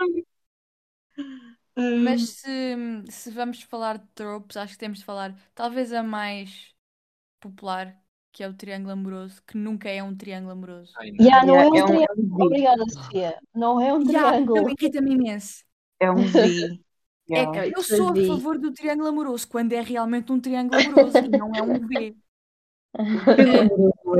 [1.94, 2.76] Mas se,
[3.10, 6.74] se vamos falar de tropes, acho que temos de falar talvez a mais
[7.40, 8.00] popular,
[8.32, 10.94] que é o triângulo amoroso, que nunca é um triângulo amoroso.
[11.18, 12.28] Yeah, não Yeah, é um é um- triângulo.
[12.38, 12.44] um.
[12.46, 13.38] Obrigada, Sofia.
[13.54, 14.64] Não é um Yeah, triângulo.
[14.64, 15.64] não, irrita-me imenso.
[16.00, 16.78] É um V.
[17.34, 17.44] É
[17.74, 21.54] eu sou a favor do triângulo amoroso quando é realmente um triângulo amoroso e não
[21.54, 22.16] é um V.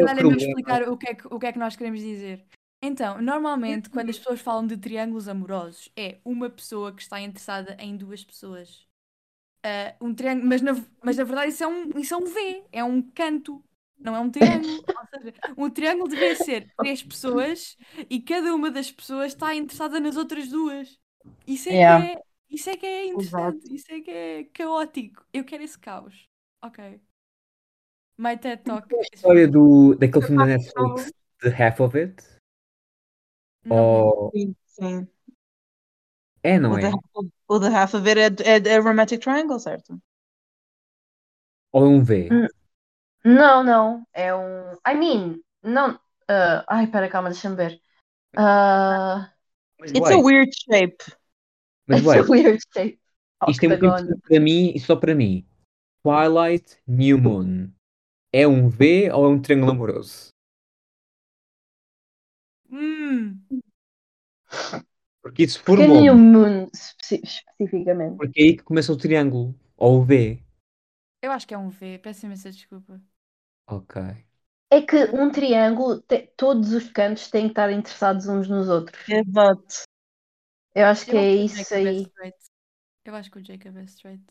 [0.07, 0.37] Olha-me problema.
[0.37, 2.45] explicar o que, é que, o que é que nós queremos dizer.
[2.81, 7.77] Então, normalmente, quando as pessoas falam de triângulos amorosos, é uma pessoa que está interessada
[7.81, 8.87] em duas pessoas.
[9.65, 10.73] Ah, um triângulo, mas na,
[11.05, 13.65] mas na verdade isso é, um, isso é um V, é um canto,
[13.99, 14.87] não é um triângulo.
[14.97, 17.77] Ou seja, um triângulo deveria ser três pessoas
[18.11, 20.99] e cada uma das pessoas está interessada nas outras duas.
[21.47, 21.81] Isso é Yeah.
[21.81, 25.27] que é, isso é que é interessante, isso é que é caótico.
[25.33, 26.29] Eu quero esse caos.
[26.63, 27.01] Ok.
[28.19, 28.93] My TED Talk.
[28.93, 32.23] A is história do, daquele filme da Netflix, The Half of It?
[33.65, 33.77] Não.
[33.77, 34.31] Ou...
[34.35, 35.09] Sim, sim.
[36.43, 36.83] É, não O é?
[36.83, 36.93] The,
[37.49, 40.01] o The Half of It é, é, é Romantic Triangle, certo?
[41.73, 42.29] Ou é um V?
[42.33, 42.47] Hum.
[43.25, 44.07] Não, não.
[44.13, 44.73] É um.
[44.87, 45.99] I mean, não.
[46.29, 47.81] ah, ai, pera, calma, deixa-me ver.
[48.35, 51.05] Mas, It's a weird shape.
[51.87, 52.99] mas it's a weird shape.
[53.49, 55.47] isto é muito para mim e só para mim.
[56.03, 57.73] Twilight New Moon.
[58.33, 60.31] É um V ou é um triângulo amoroso?
[62.71, 63.43] Hum,
[65.23, 68.17] Porque isso Porque formou New Moon espe- especificamente.
[68.17, 69.55] Porque é aí que começa o triângulo.
[69.77, 70.43] Ou o V.
[71.23, 73.01] eu acho que é um V, peço imensa desculpa.
[73.67, 73.97] Ok.
[74.71, 79.03] É que um triângulo, te- todos os cantos têm que estar interessados uns nos outros.
[79.09, 79.85] Exato.
[80.75, 82.01] Eu acho que Eu é acho o isso Jacob é aí.
[82.03, 82.39] straight.
[83.05, 84.25] Eu acho que o Jacob é straight.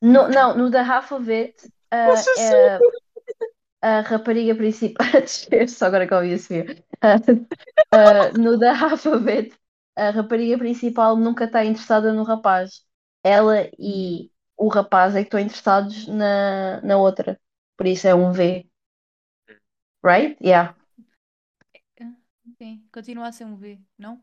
[0.00, 2.78] No, não, no The Half of It, ah, Nossa é
[3.80, 5.06] a rapariga principal.
[5.68, 6.38] Só agora que eu ouvi a.
[7.00, 7.16] Ah,
[7.92, 8.58] ah, no
[9.06, 9.54] of It,
[9.96, 12.84] a rapariga principal nunca está interessada no rapaz.
[13.22, 17.38] Ela e o rapaz é que estão interessados na, na outra.
[17.76, 18.66] Por isso é um V.
[20.02, 20.36] Right?
[20.42, 20.74] Yeah.
[22.58, 24.20] Sim, continua a ser um V, não?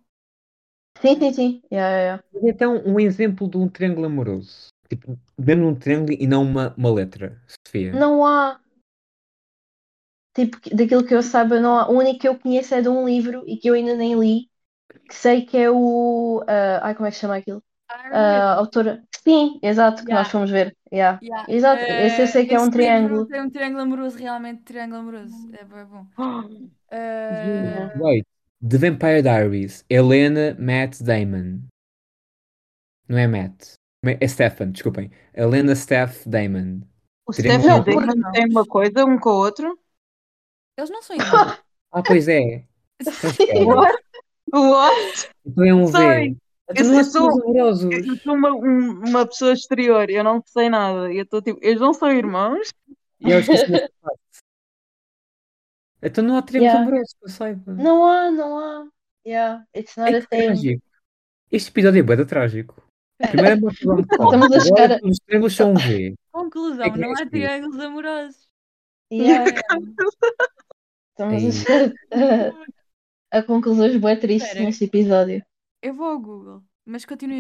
[1.02, 1.62] Sim, sim, sim.
[1.72, 2.24] Yeah, yeah, yeah.
[2.50, 4.68] Então, um exemplo de um triângulo amoroso.
[4.90, 7.42] Tipo, mesmo um triângulo e não uma, uma letra.
[7.48, 7.92] Sofia.
[7.92, 8.60] Não há.
[10.34, 11.90] Tipo, daquilo que eu saiba, não há.
[11.90, 14.50] O único que eu conheço é de um livro e que eu ainda nem li,
[15.08, 16.44] que sei que é o.
[16.48, 17.64] ah, ai, como é que se chama aquilo?
[18.12, 19.04] A autora.
[19.24, 20.30] Sim, exato, que nós Yeah.
[20.30, 20.76] fomos ver.
[20.92, 21.20] Yeah.
[21.22, 21.46] Yeah.
[21.52, 23.26] Exato, esse eu sei que é um triângulo.
[23.28, 25.50] Tem um triângulo amoroso, realmente triângulo amoroso.
[25.54, 25.78] É bom.
[25.78, 26.06] É bom.
[26.18, 28.26] Oh, Eh, Wait.
[28.62, 29.84] The Vampire Diaries.
[29.90, 31.62] Helena Matt Damon.
[33.08, 33.76] Não é Matt.
[34.20, 35.12] É Stefan, desculpem.
[35.34, 36.82] Helena Steph Damon.
[37.28, 38.16] O Triângulo Stephen amoroso.
[38.22, 39.80] Damon tem uma coisa um com o outro?
[40.78, 41.64] Eles não são irmãos.
[41.92, 42.66] Ah, pois é.
[43.02, 43.66] Então espera.
[43.66, 44.04] What?
[44.54, 45.30] What?
[45.46, 46.30] Então é um Sorry.
[46.32, 46.38] V.
[46.70, 47.54] Então Eu- não há eu sou-.
[47.56, 51.12] Eu sou uma, um- uma pessoa exterior, eu não sei nada.
[51.14, 52.74] Eu estou tipo, eles não são irmãos?
[53.20, 54.20] E eu esqueci dessa parte.
[56.02, 56.88] Então não há triângulos Yeah.
[56.88, 57.74] amorosos, eu saiba.
[57.74, 58.88] Não há, não há.
[59.26, 60.28] Yeah, it's not É a thing.
[60.46, 60.84] trágico.
[61.52, 62.84] Este episódio é bué trágico.
[63.18, 64.24] Primeiro é morte do rom-com.
[64.26, 66.16] Estamos a chegar os triângulos são um V.
[66.32, 68.48] Conclusão, É não há triângulos amorosos.
[69.12, 69.46] Yeah,
[71.12, 71.48] estamos Ei.
[71.48, 71.94] a chegar
[73.32, 75.44] a, a conclusões bem tristes neste episódio.
[75.82, 77.38] Eu vou ao Google, mas continue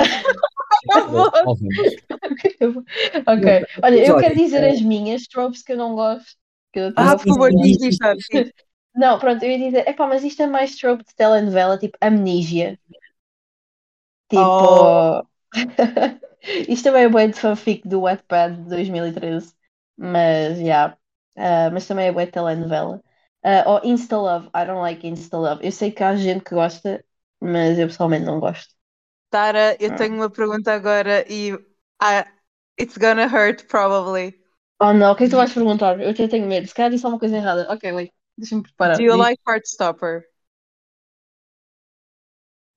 [3.25, 6.37] ok, olha, eu quero dizer é- as minhas tropes que eu não gosto.
[6.71, 7.97] Que eu Ah, por favor, diz, diz.
[8.95, 12.79] Não, pronto, eu ia dizer, epá, mas isto é mais trope de telenovela, tipo amnísia.
[14.29, 14.41] Tipo.
[14.41, 15.21] Oh.
[16.69, 19.55] isto também é bem de fanfic do Wattpad de 2013.
[19.97, 20.97] Mas, já.
[21.37, 23.01] Ah, mas também é bem de telenovela.
[23.43, 25.65] Ah, ou Insta Love, I don't like Insta Love.
[25.65, 27.03] Eu sei que há gente que gosta,
[27.39, 28.73] mas eu pessoalmente não gosto.
[29.29, 29.93] Tara, eu Ah.
[29.93, 31.51] tenho uma pergunta agora e
[32.01, 32.25] ah,
[32.79, 34.33] it's gonna hurt, probably.
[34.79, 35.99] Oh não, o que é que tu vais perguntar?
[36.01, 36.67] Eu até tenho medo.
[36.67, 37.67] Se calhar disse alguma coisa errada.
[37.73, 38.99] Ok, wait, deixa-me preparar.
[38.99, 40.25] Do you like Heartstopper?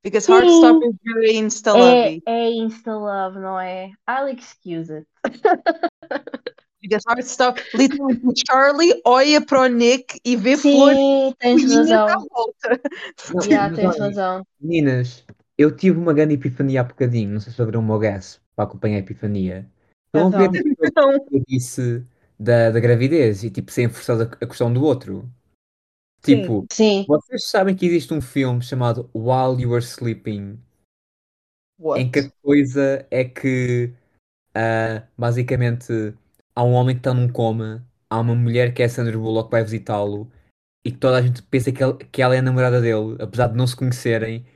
[0.02, 0.32] Because Sim.
[0.32, 2.22] Heartstopper is very É, insta-lovey.
[2.26, 3.90] é Insta Love, não é?
[4.08, 5.06] I'll excuse it.
[6.80, 12.06] Because Heartstopper, literalmente, Charlie olha para o Nick e vê flores Sim, tens razão.
[12.30, 12.80] volta.
[13.34, 14.46] Não, mas tens razão.
[14.60, 15.24] Meninas,
[15.56, 17.30] eu tive uma grande epifania há bocadinho.
[17.30, 19.68] Não sei se ouviram o meu guess para acompanhar a epifania.
[20.06, 20.54] Estão a ver Então.
[20.54, 22.04] aquilo Então, que eu disse
[22.38, 25.28] da, da gravidez e tipo serem forçados a, a questão do outro.
[26.22, 27.06] Tipo, Sim.
[27.06, 30.58] vocês sabem que existe um filme chamado While You Were Sleeping,
[31.96, 32.34] em que a what?
[32.42, 33.94] coisa é que
[34.54, 36.14] ah, basicamente
[36.54, 39.48] há um homem que está num coma, há uma mulher que é a Sandra Bullock
[39.48, 40.30] que vai visitá-lo
[40.84, 43.48] e que toda a gente pensa que, ele- que ela é a namorada dele, apesar
[43.48, 44.46] de não se conhecerem,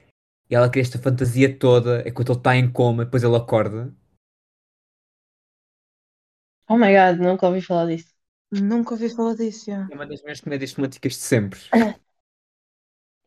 [0.50, 3.94] e ela cria esta fantasia toda enquanto ele está em coma, depois ele acorda.
[6.68, 8.11] Oh my god, nunca ouvi falar disso.
[8.52, 9.66] Nunca ouvi falar disso.
[9.66, 9.90] já.
[9.90, 11.60] É uma das minhas comédias românticas de sempre.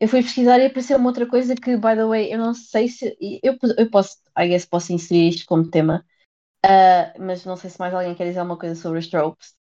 [0.00, 2.88] Eu fui pesquisar e apareceu uma outra coisa que, by the way, eu não sei
[2.88, 3.16] se.
[3.42, 6.04] Eu, eu posso, I guess, posso inserir isto como tema,
[6.64, 9.54] Ah, mas não sei se mais alguém quer dizer alguma coisa sobre as tropes.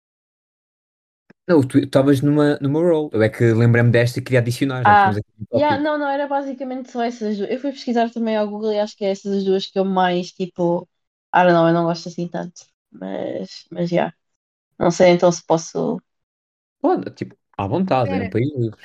[1.47, 3.09] Não, tu estavas numa, numa roll.
[3.13, 4.83] Eu é que lembrei-me desta e queria adicionar.
[4.85, 5.19] Já Ah,
[5.51, 7.49] um Yeah, não, não, era basicamente só essas duas.
[7.51, 9.85] Eu fui pesquisar também ao Google e acho que é essas as duas que eu
[9.85, 10.89] mais, tipo,
[11.33, 12.65] I don't know, eu não gosto assim tanto.
[12.91, 14.15] Mas, mas, yeah.
[14.79, 16.01] Não sei então se posso.
[16.81, 18.79] Pode, tipo, à vontade, é um Espera, país livre.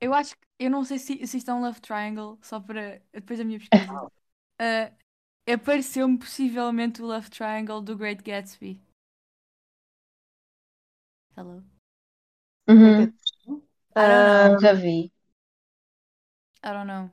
[0.00, 0.46] Eu acho que.
[0.58, 3.02] Eu não sei se, se isto é um love triangle, só para.
[3.12, 4.00] Depois da minha pesquisa.
[4.58, 4.92] Ah,
[5.52, 8.80] Apareceu-me possivelmente o love triangle do Great Gatsby.
[11.36, 11.62] Hello.
[12.68, 13.12] Uhum,
[13.96, 14.50] I don't Ah, know.
[14.50, 15.12] nunca vi.
[16.62, 17.10] I don't know.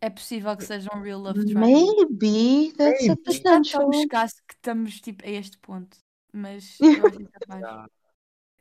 [0.00, 1.96] É possível que seja um real love triangle.
[2.04, 3.36] maybe that's a Maybe.
[3.38, 3.90] Está tão potential.
[3.90, 5.98] escasso que estamos tipo a este ponto.
[6.32, 6.84] Mas
[7.20, 7.68] é capaz.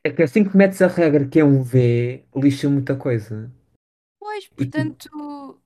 [0.03, 3.51] É que assim que metes a regra que é um V, lixa muita coisa.
[4.19, 5.61] Pois, E, tu- portanto.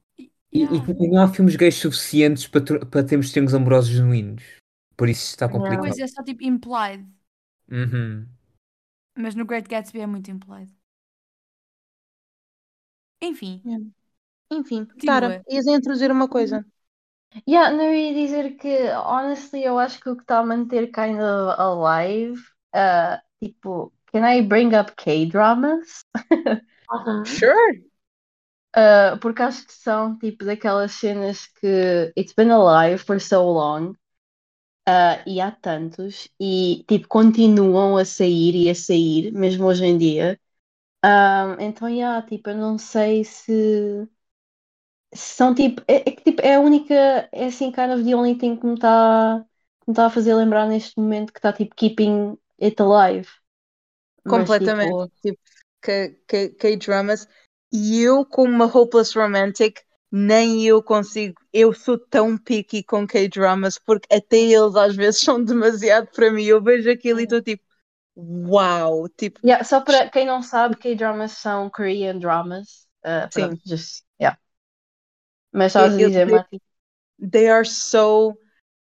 [0.52, 0.72] e, yeah.
[0.78, 4.44] e- e não há filmes gays suficientes para, para termos triângulos amorosos genuínos.
[4.98, 5.82] Por isso está complicado.
[5.82, 7.06] Pois é só tipo implied.
[7.72, 8.30] Uhum.
[9.22, 10.72] Mas no Great Gatsby é muito implied.
[13.22, 13.66] Enfim,
[14.52, 15.04] Enfim, Continua.
[15.06, 16.66] Tara, ias introduzir uma coisa.
[17.48, 20.92] Yeah, não eu ia dizer que, honestly, eu acho que o que está a manter
[20.92, 22.40] kind of alive,
[22.76, 26.06] uh, tipo, can I bring up K-dramas?
[27.24, 27.74] Sure.
[28.78, 33.92] Uh, porque acho que são tipo daquelas cenas que it's been alive for so long
[34.88, 39.98] uh, e há tantos e tipo continuam a sair e a sair mesmo hoje em
[39.98, 40.40] dia
[41.06, 43.52] Um, então yeah, tipo eu não sei se,
[44.04, 44.10] se
[45.16, 46.94] são tipo é, é que tipo é a única
[47.32, 49.40] é assim kind of the only thing que me está
[49.82, 53.30] que me está a fazer lembrar neste momento que está tipo keeping it alive
[54.26, 54.98] Mas, Completamente.
[54.98, 55.40] tipo, Tipo,
[55.82, 56.16] K-
[56.60, 57.28] K-dramas.
[57.72, 61.36] E eu, como uma hopeless romantic, nem eu consigo.
[61.54, 66.44] Eu sou tão picky com K-dramas porque até eles às vezes são demasiado para mim.
[66.46, 67.64] Eu vejo aquilo e estou tipo,
[68.18, 69.10] uau!
[69.10, 72.88] Tipo, Yeah, só para quem não sabe, K-dramas são Korean dramas.
[73.06, 73.62] Uh, Sim.
[73.66, 74.04] just.
[75.56, 76.62] Mas Eu- eu- dizer, Mati.
[77.20, 78.38] they are so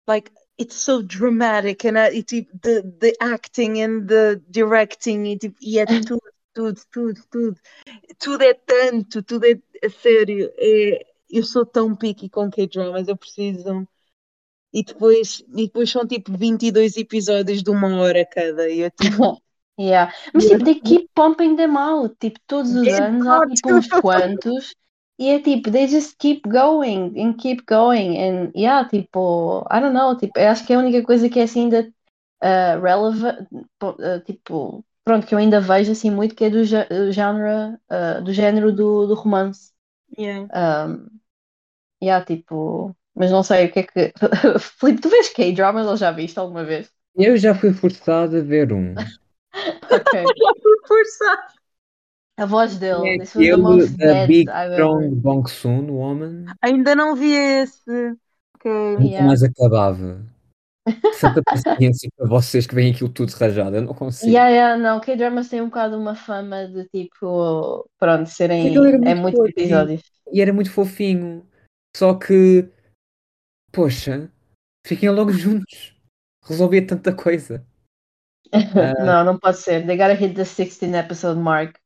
[0.06, 5.38] like it's so dramatic and uh, e, tipo, the, the acting and the directing e,
[5.38, 6.20] tipo, e é tudo,
[6.54, 7.60] tudo, tudo, tudo.
[8.18, 10.52] Tudo é tanto, tudo é, é sério.
[10.58, 13.86] É, eu sou tão picky com K-dramas, eu preciso.
[14.72, 18.68] E depois, e depois são tipo 22 episódios de uma hora cada.
[18.68, 19.40] E eu tipo,
[19.78, 20.12] Yeah.
[20.34, 22.16] Mas tipo, they keep pumping them out.
[22.20, 24.74] Tipo, todos os Yeah, anos há tipo uns quantos.
[25.22, 28.18] E é tipo, they just keep going and keep going.
[28.18, 30.16] And yeah, tipo, I don't know.
[30.16, 31.92] Tipo, eu acho que é a única coisa que é assim ainda
[32.42, 33.46] uh, relevant.
[33.80, 38.32] uh, tipo, pronto, que eu ainda vejo assim muito que é do genre, uh, do
[38.32, 39.72] género do, do romance.
[40.18, 40.48] yeah.
[40.52, 41.06] Um,
[42.02, 44.12] yeah, tipo, mas não sei o que é que.
[44.58, 46.92] Filipe, tu vês K-dramas ou já viste alguma vez?
[47.14, 48.92] Eu já fui forçado a ver um.
[49.88, 50.24] Ok.
[50.88, 51.61] Forçado.
[52.38, 53.18] A voz É dele.
[53.18, 55.14] The aquele da Big Strong.
[55.16, 56.46] Bong Soon, Woman.
[56.62, 58.16] Ainda não vi esse.
[58.56, 58.70] Ok.
[58.70, 59.26] Nunca Yeah.
[59.26, 60.24] mais acabava.
[61.14, 63.76] Santa paciência para vocês que veem aquilo tudo rajado.
[63.76, 64.32] Eu não consigo.
[64.32, 68.96] Yeah, yeah, não, K-dramas tem um bocado uma fama de tipo, pronto, serem Aquilo era
[68.96, 70.02] é muito muitos episódios.
[70.32, 71.46] E era muito fofinho.
[71.96, 72.68] Só que,
[73.70, 74.30] poxa,
[74.84, 75.94] fiquem logo juntos.
[76.44, 77.64] Resolvia tanta coisa.
[79.06, 79.86] Não, não pode ser.
[79.86, 81.78] They gotta hit the 16 episode mark.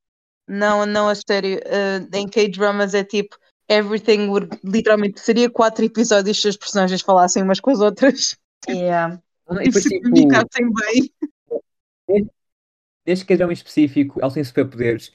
[0.49, 1.59] Não, não, a sério.
[1.59, 3.36] uh, em K-dramas é tipo,
[3.68, 8.36] everything would literalmente seria quatro episódios se as personagens falassem umas com as outras
[8.68, 9.20] Yeah.
[9.62, 12.30] E se tipo, comunicassem bem.
[13.05, 15.12] desde que é um específico, ela tem superpoderes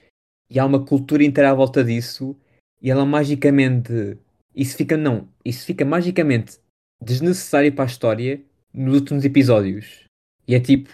[0.50, 2.36] e há uma cultura inteira à volta disso
[2.82, 4.18] e ela magicamente.
[4.56, 6.60] Isso fica, não, isso fica magicamente
[7.02, 10.06] desnecessário para a história nos últimos episódios.
[10.48, 10.90] E é tipo,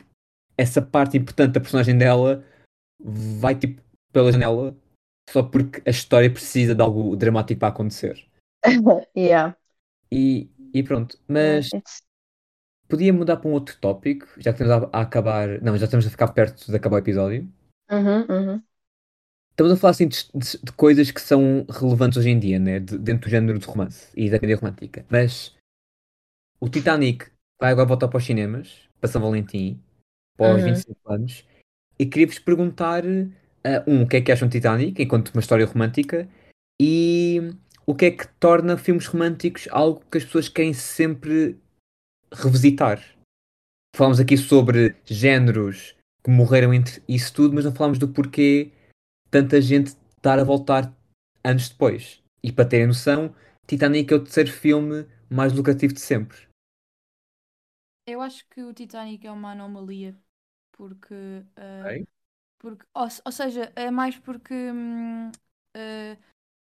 [0.58, 2.46] essa parte importante da personagem dela
[3.00, 3.82] vai tipo
[4.12, 4.76] pela janela
[5.30, 8.26] só porque a história precisa de algo dramático para acontecer.
[9.16, 9.54] Yeah.
[10.12, 11.70] E, e pronto, mas
[12.88, 15.62] podia mudar para um outro tópico, já que estamos a, a acabar.
[15.62, 17.48] Não, já estamos a ficar perto de acabar o episódio.
[17.90, 18.64] Uhum, uhum.
[19.52, 22.80] Estamos a falar assim de, de- de coisas que são relevantes hoje em dia, né?
[22.80, 25.06] De- dentro do género de romance e da comédia romântica.
[25.10, 25.56] Mas
[26.60, 27.26] o Titanic
[27.60, 29.82] vai agora voltar para os cinemas, para São Valentim,
[30.38, 30.64] para os Uhum.
[30.64, 31.46] 25 anos,
[32.00, 33.04] e queria-vos perguntar:
[33.64, 36.28] ah, um, o que é que acham de Titanic enquanto uma história romântica
[36.82, 37.54] e
[37.86, 41.58] o que é que torna filmes românticos algo que as pessoas querem sempre
[42.34, 43.02] revisitar.
[43.96, 48.72] Falámos aqui sobre géneros que morreram entre isso tudo, mas não falámos do porquê
[49.32, 50.94] tanta gente estar a voltar
[51.44, 52.22] anos depois.
[52.44, 53.34] E para terem noção,
[53.66, 56.48] Titanic é o terceiro filme mais lucrativo de sempre.
[58.06, 60.16] Eu acho que o Titanic é uma anomalia
[60.72, 61.44] porque
[61.84, 62.08] Ok.
[62.60, 65.32] Porque, ou, ou seja, é mais porque hum,
[65.76, 66.18] eh,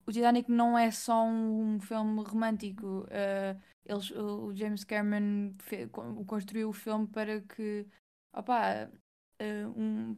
[0.07, 3.07] o Titanic não é só um, filme romântico.
[3.11, 7.87] eh, eles, o James Cameron fe- co- construiu o filme para que,
[8.33, 8.91] opá,
[9.39, 10.17] eh, um,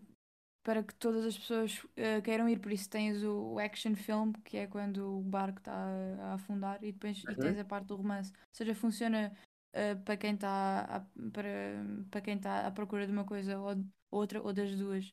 [0.63, 2.59] para que todas as pessoas eh, queiram ir.
[2.61, 6.35] Por isso tens o, o action film, que é quando o barco está a, a
[6.35, 8.33] afundar, e depois e tens a parte do romance.
[8.33, 9.33] Ou seja, funciona
[9.73, 13.75] eh, para quem está para, para quem está à procura de uma coisa ou
[14.11, 15.13] outra ou das duas.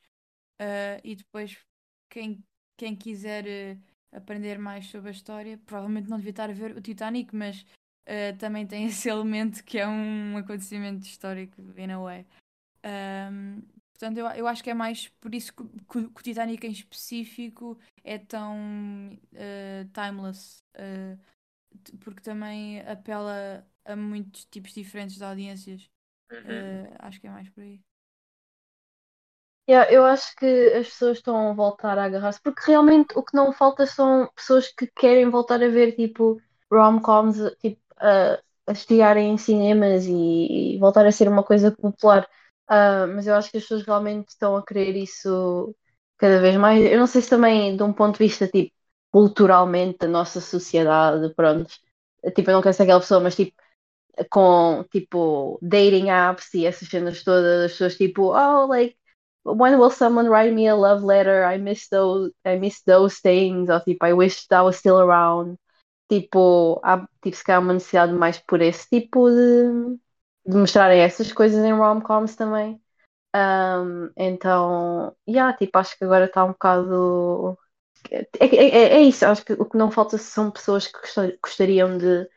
[0.61, 1.57] Uh, e depois,
[2.09, 2.43] quem,
[2.77, 3.81] quem quiser uh,
[4.11, 8.37] aprender mais sobre a história, provavelmente não devia estar a ver o Titanic, mas uh,
[8.39, 12.25] também tem esse elemento que é um acontecimento histórico, in a way.
[12.85, 13.61] Um,
[13.93, 16.71] portanto, eu, eu acho que é mais por isso que, que, que o Titanic em
[16.71, 19.09] específico é tão
[19.91, 20.63] timeless,
[21.99, 25.89] porque também apela a muitos tipos diferentes de audiências.
[26.31, 27.81] Uh, acho que é mais por aí.
[29.67, 33.35] Yeah, eu acho que as pessoas estão a voltar a agarrar-se, porque realmente o que
[33.35, 36.39] não falta são pessoas que querem voltar a ver tipo
[36.71, 42.27] rom-coms tipo, a, a estrearem em cinemas e, e voltar a ser uma coisa popular.
[42.69, 45.75] Uh, mas eu acho que as pessoas realmente estão a querer isso
[46.17, 46.83] cada vez mais.
[46.85, 48.71] Eu não sei se também de um ponto de vista tipo
[49.11, 51.71] culturalmente da nossa sociedade, pronto.
[52.35, 53.53] Tipo, eu não quero ser aquela pessoa, mas tipo
[54.29, 58.95] com tipo dating apps e essas cenas todas, as pessoas tipo, oh, like
[59.45, 61.45] when will someone write me a love letter?
[61.45, 63.69] I miss those, I miss those things.
[63.69, 65.57] Ou tipo, I wish that was still around.
[66.09, 69.97] Tipo, há tipo, se calhar uma necessidade mais por esse tipo de,
[70.45, 72.81] de mostrarem essas coisas em rom-coms também.
[73.35, 77.57] Um, então, yeah, tipo, acho que agora está um bocado.
[78.11, 80.99] É, é, é, isso, acho que o que não falta são pessoas que
[81.41, 82.29] gostariam de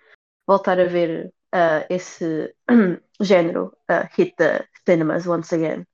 [0.46, 2.54] voltar a ver uh, esse
[3.20, 5.86] género uh, hit the cinemas once again.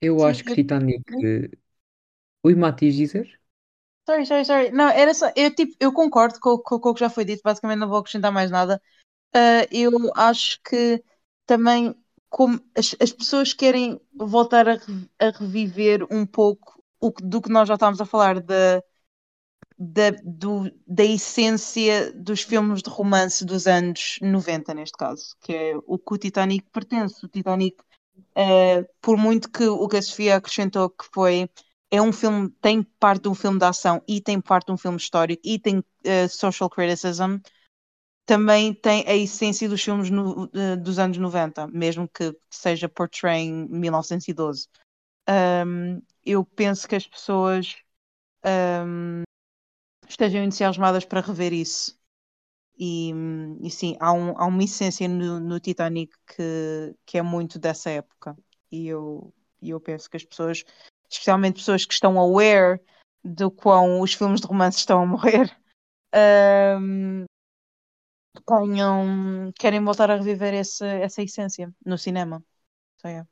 [0.00, 1.02] Eu acho que Titanic.
[2.42, 3.40] Oi, Matias dizer?
[4.06, 4.70] Sorry, sorry, sorry.
[4.72, 5.30] Não, era só.
[5.36, 7.98] Eu, tipo, eu concordo com, com, com o que já foi dito, basicamente não vou
[7.98, 8.82] acrescentar mais nada.
[9.34, 11.02] Ah, eu acho que
[11.46, 11.94] também
[12.30, 17.42] como as, as pessoas querem voltar a, re- a reviver um pouco o, que- do
[17.42, 18.82] que nós já estávamos a falar da,
[19.78, 25.76] da, do- da essência dos filmes de romance dos anos 90, neste caso, que é
[25.86, 27.24] o que o Titanic pertence.
[27.24, 27.76] O Titanic,
[28.36, 31.48] ah, por muito que o que a Sofia acrescentou que foi
[31.90, 34.76] é um filme, tem parte de um filme de ação e tem parte de um
[34.78, 37.38] filme histórico e tem eh, social criticism,
[38.26, 43.68] também tem a essência dos filmes no- eh, dos anos 90, mesmo que seja portraying
[43.70, 44.68] 1912.
[45.28, 47.76] Um, eu penso que as pessoas
[48.86, 49.22] um,
[50.08, 51.99] estejam entusiasmadas para rever isso.
[52.80, 53.12] E,
[53.62, 57.90] e sim, há, um- há uma essência no, no Titanic que, que é muito dessa
[57.90, 58.36] época.
[58.72, 60.64] E eu, eu penso que as pessoas,
[61.10, 62.80] especialmente pessoas que estão aware
[63.24, 65.54] do quão os filmes de romance estão a morrer,
[66.80, 67.26] um,
[68.46, 72.42] tenham, querem voltar a reviver esse, essa essência no cinema.
[73.00, 73.28] So, yeah.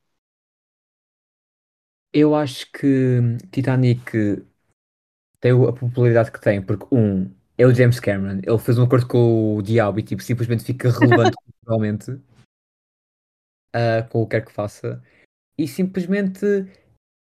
[2.13, 3.21] Eu acho que
[3.51, 4.13] Titanic
[5.41, 9.07] tem a popularidade que tem, porque um, é o James Cameron, ele fez um acordo
[9.09, 12.21] com o diabo e tipo, simplesmente fica relevante culturalmente
[13.73, 15.03] ah, com o que quer que faça.
[15.59, 16.67] E simplesmente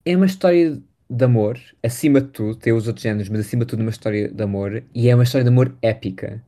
[0.04, 3.70] é uma história de amor, acima de tudo, tem os outros géneros, mas acima de
[3.70, 6.42] tudo uma história de amor, e é uma história de amor épica.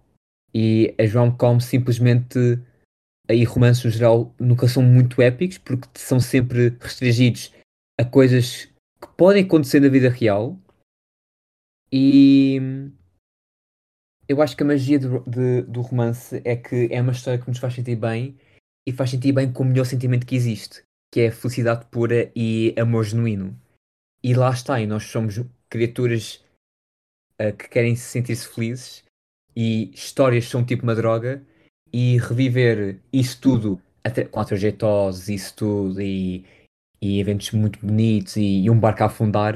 [0.55, 2.39] E as rom-com simplesmente,
[3.29, 7.53] aí romances no geral, nunca são muito épicos, porque são sempre restringidos
[8.01, 8.67] a coisas
[9.01, 10.59] que podem acontecer na vida real.
[11.93, 12.91] E
[14.29, 17.49] eu acho que a magia do, de- do romance é que é uma história que
[17.49, 18.37] nos faz sentir bem
[18.87, 22.75] e faz sentir bem com o melhor sentimento que existe, que é felicidade pura e
[22.79, 23.59] amor genuíno.
[24.23, 26.43] E lá está, e nós somos criaturas
[27.39, 29.05] ah, que querem sentir-se felizes
[29.57, 31.43] e histórias são tipo uma droga
[31.93, 33.81] e reviver isso tudo
[34.31, 36.45] com trajetoses, isso tudo e,
[37.01, 39.55] e eventos muito bonitos e, e um barco a afundar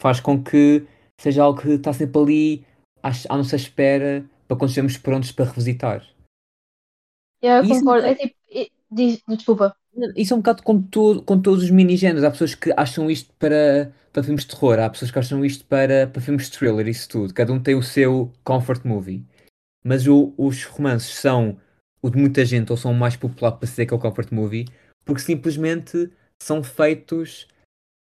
[0.00, 0.84] faz com que
[1.20, 2.66] seja algo que está sempre ali
[3.02, 6.06] à, à nossa espera para quando estejamos prontos para revisitar.
[7.42, 8.02] Yeah, eu Isso concordo.
[8.06, 9.74] não É tipo, e- diz, desculpa.
[10.16, 12.24] Isso é um bocado com, todo, com todos os mini-géneros.
[12.24, 15.64] Há pessoas que acham isto para, para filmes de terror, há pessoas que acham isto
[15.66, 17.34] para, para filmes de thriller, isso tudo.
[17.34, 19.24] Cada um tem o seu comfort movie.
[19.84, 21.60] Mas o- os romances são
[22.00, 24.30] o de muita gente, ou são o mais popular para ser que é o comfort
[24.32, 24.64] movie,
[25.04, 26.10] porque simplesmente
[26.42, 27.46] são feitos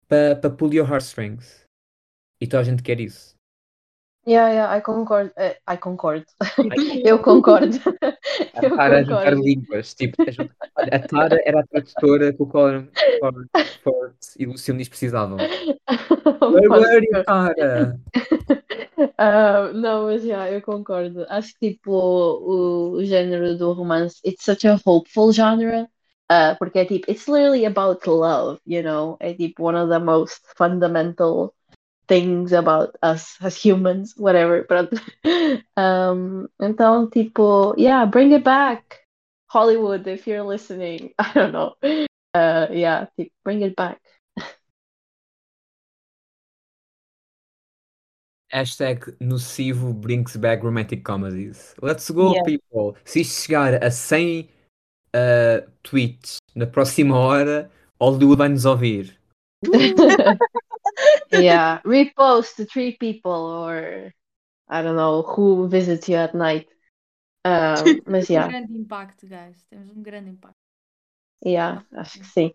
[0.06, 1.64] para, para pull your heartstrings.
[2.40, 3.34] E toda a gente quer isso.
[4.26, 5.32] Yeah, yeah, I concordo.
[5.36, 6.26] Eh, I concordo.
[7.04, 7.78] Eu concordo.
[8.52, 9.42] A Eu Tara a juntar concordo.
[9.44, 9.94] línguas.
[9.94, 10.56] Tipo, a, juntar-
[11.08, 13.48] Tara era a tradutora que o Colin Ford
[14.38, 15.48] e o Luciano precisavam.
[16.46, 17.98] Where were you, Tara?
[19.18, 21.24] Ah, não, mas já, eu concordo.
[21.28, 25.88] Acho que tipo o, o género do romance, it's such a hopeful genre.
[26.28, 29.16] ah, porque é tipo, it's literally about love, you know?
[29.20, 31.54] É tipo one of the most fundamental
[32.10, 34.64] things about us as humans, whatever.
[34.68, 34.98] Pronto.
[35.76, 39.06] Um, então, tipo, yeah, bring it back.
[39.46, 41.14] Hollywood, if you're listening.
[41.18, 41.74] I don't know.
[42.34, 44.00] Uh, yeah, tipo, bring it back.
[48.52, 51.72] Hashtag nocivo brings back romantic comedies.
[51.80, 52.42] Let's go, Yeah.
[52.42, 52.96] people.
[53.04, 54.50] Se isto chegar a 100
[55.14, 59.16] uh, tweets na próxima hora, Hollywood vai nos ouvir.
[61.30, 64.12] yeah, repost to three people or
[64.68, 66.68] I don't know who visits you at night.
[67.44, 69.64] Um, mas Um yeah, grande impacto, guys.
[69.68, 70.56] Temos um grande impacto.
[71.44, 72.54] yeah, acho que sim.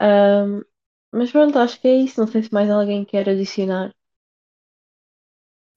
[0.00, 0.62] Um,
[1.12, 2.20] mas pronto, acho que é isso.
[2.20, 3.94] Não sei se mais alguém quer adicionar.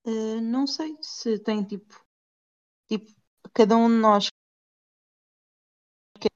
[0.06, 1.96] Eh, não sei se tem tipo,
[2.90, 3.12] tipo,
[3.54, 4.30] cada um de nós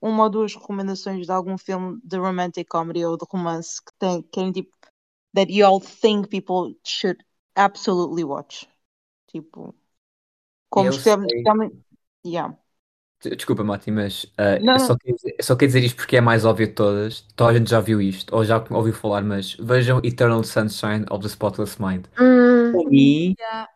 [0.01, 4.22] uma ou duas recomendações de algum filme de romantic comedy ou de romance que tem,
[4.24, 4.76] querem tipo,
[5.39, 7.23] that you all think people should
[7.55, 8.67] absolutely watch.
[9.31, 9.75] Tipo,
[10.69, 11.43] como especialmente-
[12.25, 12.55] yeah.
[13.21, 14.97] Des- Desculpa, Mati, mas uh, Não, eu só não.
[14.97, 17.21] quero dizer, só quero dizer isto porque é a mais óbvio de todas.
[17.35, 21.21] Toda a gente já viu isto, ou já ouviu falar, mas vejam Eternal Sunshine of
[21.21, 22.05] the Spotless Mind.
[22.19, 23.69] Hum, Para mim, Yeah.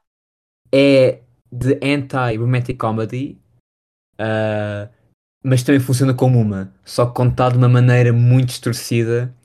[0.73, 3.37] é de anti-romantic comedy,
[4.19, 4.89] uh,
[5.43, 9.35] mas também funciona como uma, só que contado de uma maneira muito distorcida.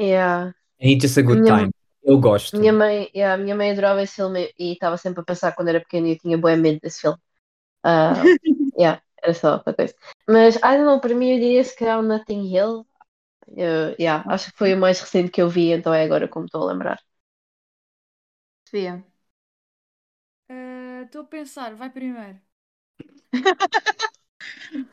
[0.00, 0.54] yeah.
[0.80, 1.70] And it's just a good Minha- time.
[2.02, 2.58] Eu gosto.
[2.58, 5.80] Minha mãe, yeah, minha mãe adorava esse filme e estava sempre a pensar quando era
[5.80, 7.18] pequena e eu tinha bué medo desse filme.
[7.84, 8.32] Ah,
[8.78, 9.94] yeah, era só uma coisa.
[10.28, 12.86] Mas, I don't know, para mim eu diria se calhar o Notting Hill.
[13.56, 16.46] Eu, yeah, acho que foi o mais recente que eu vi, então é agora como
[16.46, 17.00] estou a lembrar.
[18.64, 19.04] Sofia.
[20.54, 22.38] Eh, Estou a pensar, vai primeiro.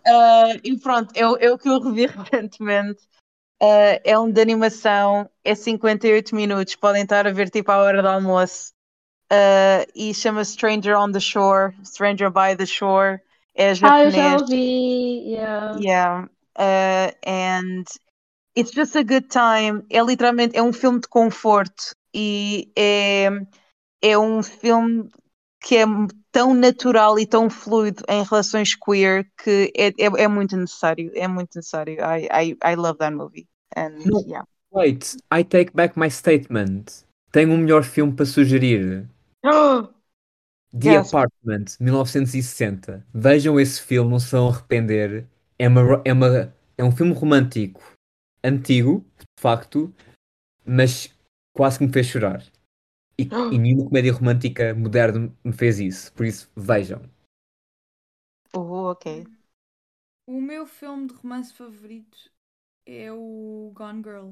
[0.06, 3.08] Ah, e pronto, eu, eu que eu revi recentemente.
[3.62, 8.02] Ah, é um de animação, é 58 minutos, podem estar a ver tipo à hora
[8.02, 8.74] do almoço.
[9.32, 13.20] Ah, e chama Stranger on the Shore, Stranger by the Shore.
[13.56, 14.42] É Ah, eu já japonês.
[14.42, 15.80] ouvi, yeah.
[15.80, 16.28] Yeah.
[16.56, 17.88] Uh, and
[18.56, 19.86] it's just a good time.
[19.90, 23.30] É literalmente é um filme de conforto e é,
[24.02, 25.10] é um filme
[25.62, 25.86] que é
[26.32, 31.12] tão natural e tão fluido em relações queer que é, é, é muito necessário.
[31.16, 31.98] É muito necessário.
[32.00, 33.48] I, I, I love that movie.
[33.76, 34.22] And No.
[34.28, 34.46] yeah.
[34.72, 37.04] Wait, I take back my statement.
[37.32, 39.08] Tenho um melhor filme para sugerir.
[40.78, 41.14] The Yes.
[41.14, 43.04] Apartment, 1960.
[43.14, 45.26] Vejam esse filme, não se vão arrepender.
[45.58, 47.82] É, uma, é, uma, é um filme romântico
[48.44, 49.92] antigo, de facto,
[50.66, 51.10] mas
[51.56, 52.44] quase que me fez chorar.
[53.20, 56.12] E, e nenhuma comédia romântica moderna me fez isso.
[56.14, 57.02] Por isso, vejam.
[58.54, 59.08] Oh, ok.
[60.28, 62.32] O meu filme de romance favorito
[62.86, 64.32] é o Gone Girl.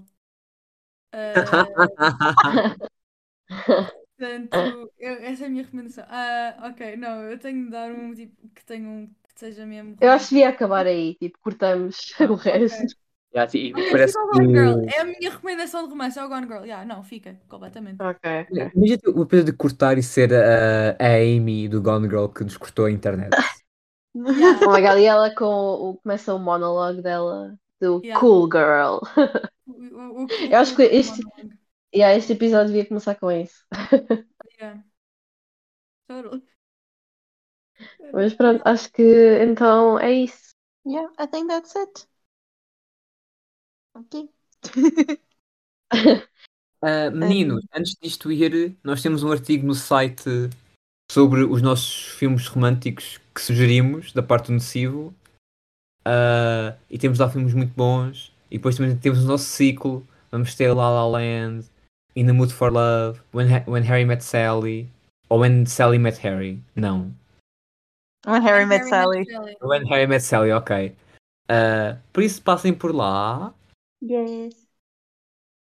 [3.51, 6.05] Ah, portanto, eu- essa é a minha recomendação.
[6.07, 9.97] Ah, ok, não, eu tenho de dar um tipo que tenha um que seja mesmo.
[9.99, 12.95] Eu acho que devia acabar aí, tipo, cortamos o resto.
[13.53, 14.79] E Ok, parece fica o Gone Girl.
[14.87, 16.63] É a minha recomendação de romance, é o Gone Girl.
[16.63, 18.01] Yeah, não, fica, completamente.
[18.01, 18.21] Ok,
[18.51, 18.71] ok.
[18.75, 22.57] Imagina o peso de cortar e ser a, a Amy do Gone Girl que nos
[22.57, 23.31] cortou a internet.
[24.15, 24.59] Yeah.
[24.65, 28.19] Oh my god, e ela com o, começa o monólogo dela do Yeah.
[28.19, 28.99] Cool Girl.
[29.67, 31.21] O- o- o- Eu acho que este-
[31.93, 33.65] E yeah, este episódio devia começar com isso.
[34.59, 34.83] Yeah.
[36.07, 36.41] Totally.
[38.13, 39.03] Mas pronto, acho que
[39.43, 40.55] então é isso.
[40.85, 42.07] Yeah, I think that's it.
[43.95, 44.29] Ok.
[46.87, 50.29] Ah, meninos, antes disto ir, nós temos um artigo no site
[51.11, 55.11] sobre os nossos filmes românticos que sugerimos, da parte do Nocivo.
[56.05, 58.31] Ah, e temos lá filmes muito bons.
[58.51, 60.05] E depois também temos o nosso ciclo.
[60.29, 61.65] Vamos ter La La Land,
[62.15, 64.87] In the Mood for Love, When, Ha- When Harry Met Sally,
[65.27, 66.61] ou When Sally Met Harry.
[66.75, 67.11] Não.
[68.27, 69.25] When Harry Met Sally.
[69.59, 70.95] When Harry Met Sally, ok.
[71.49, 73.54] Ah, por isso passem por lá.
[74.05, 74.67] Yes.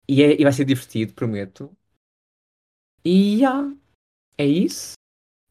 [0.09, 1.74] E, é- e vai ser divertido, prometo.
[3.05, 3.70] E já.
[4.39, 4.95] É isso.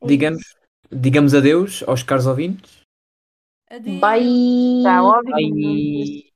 [0.03, 0.43] Digamos,
[0.91, 2.81] digamos adeus aos caros ouvintes.
[3.69, 3.99] Adeus.
[4.01, 4.81] Bye!
[4.83, 5.61] Tchau, ouvintes.
[5.61, 6.32] Bye.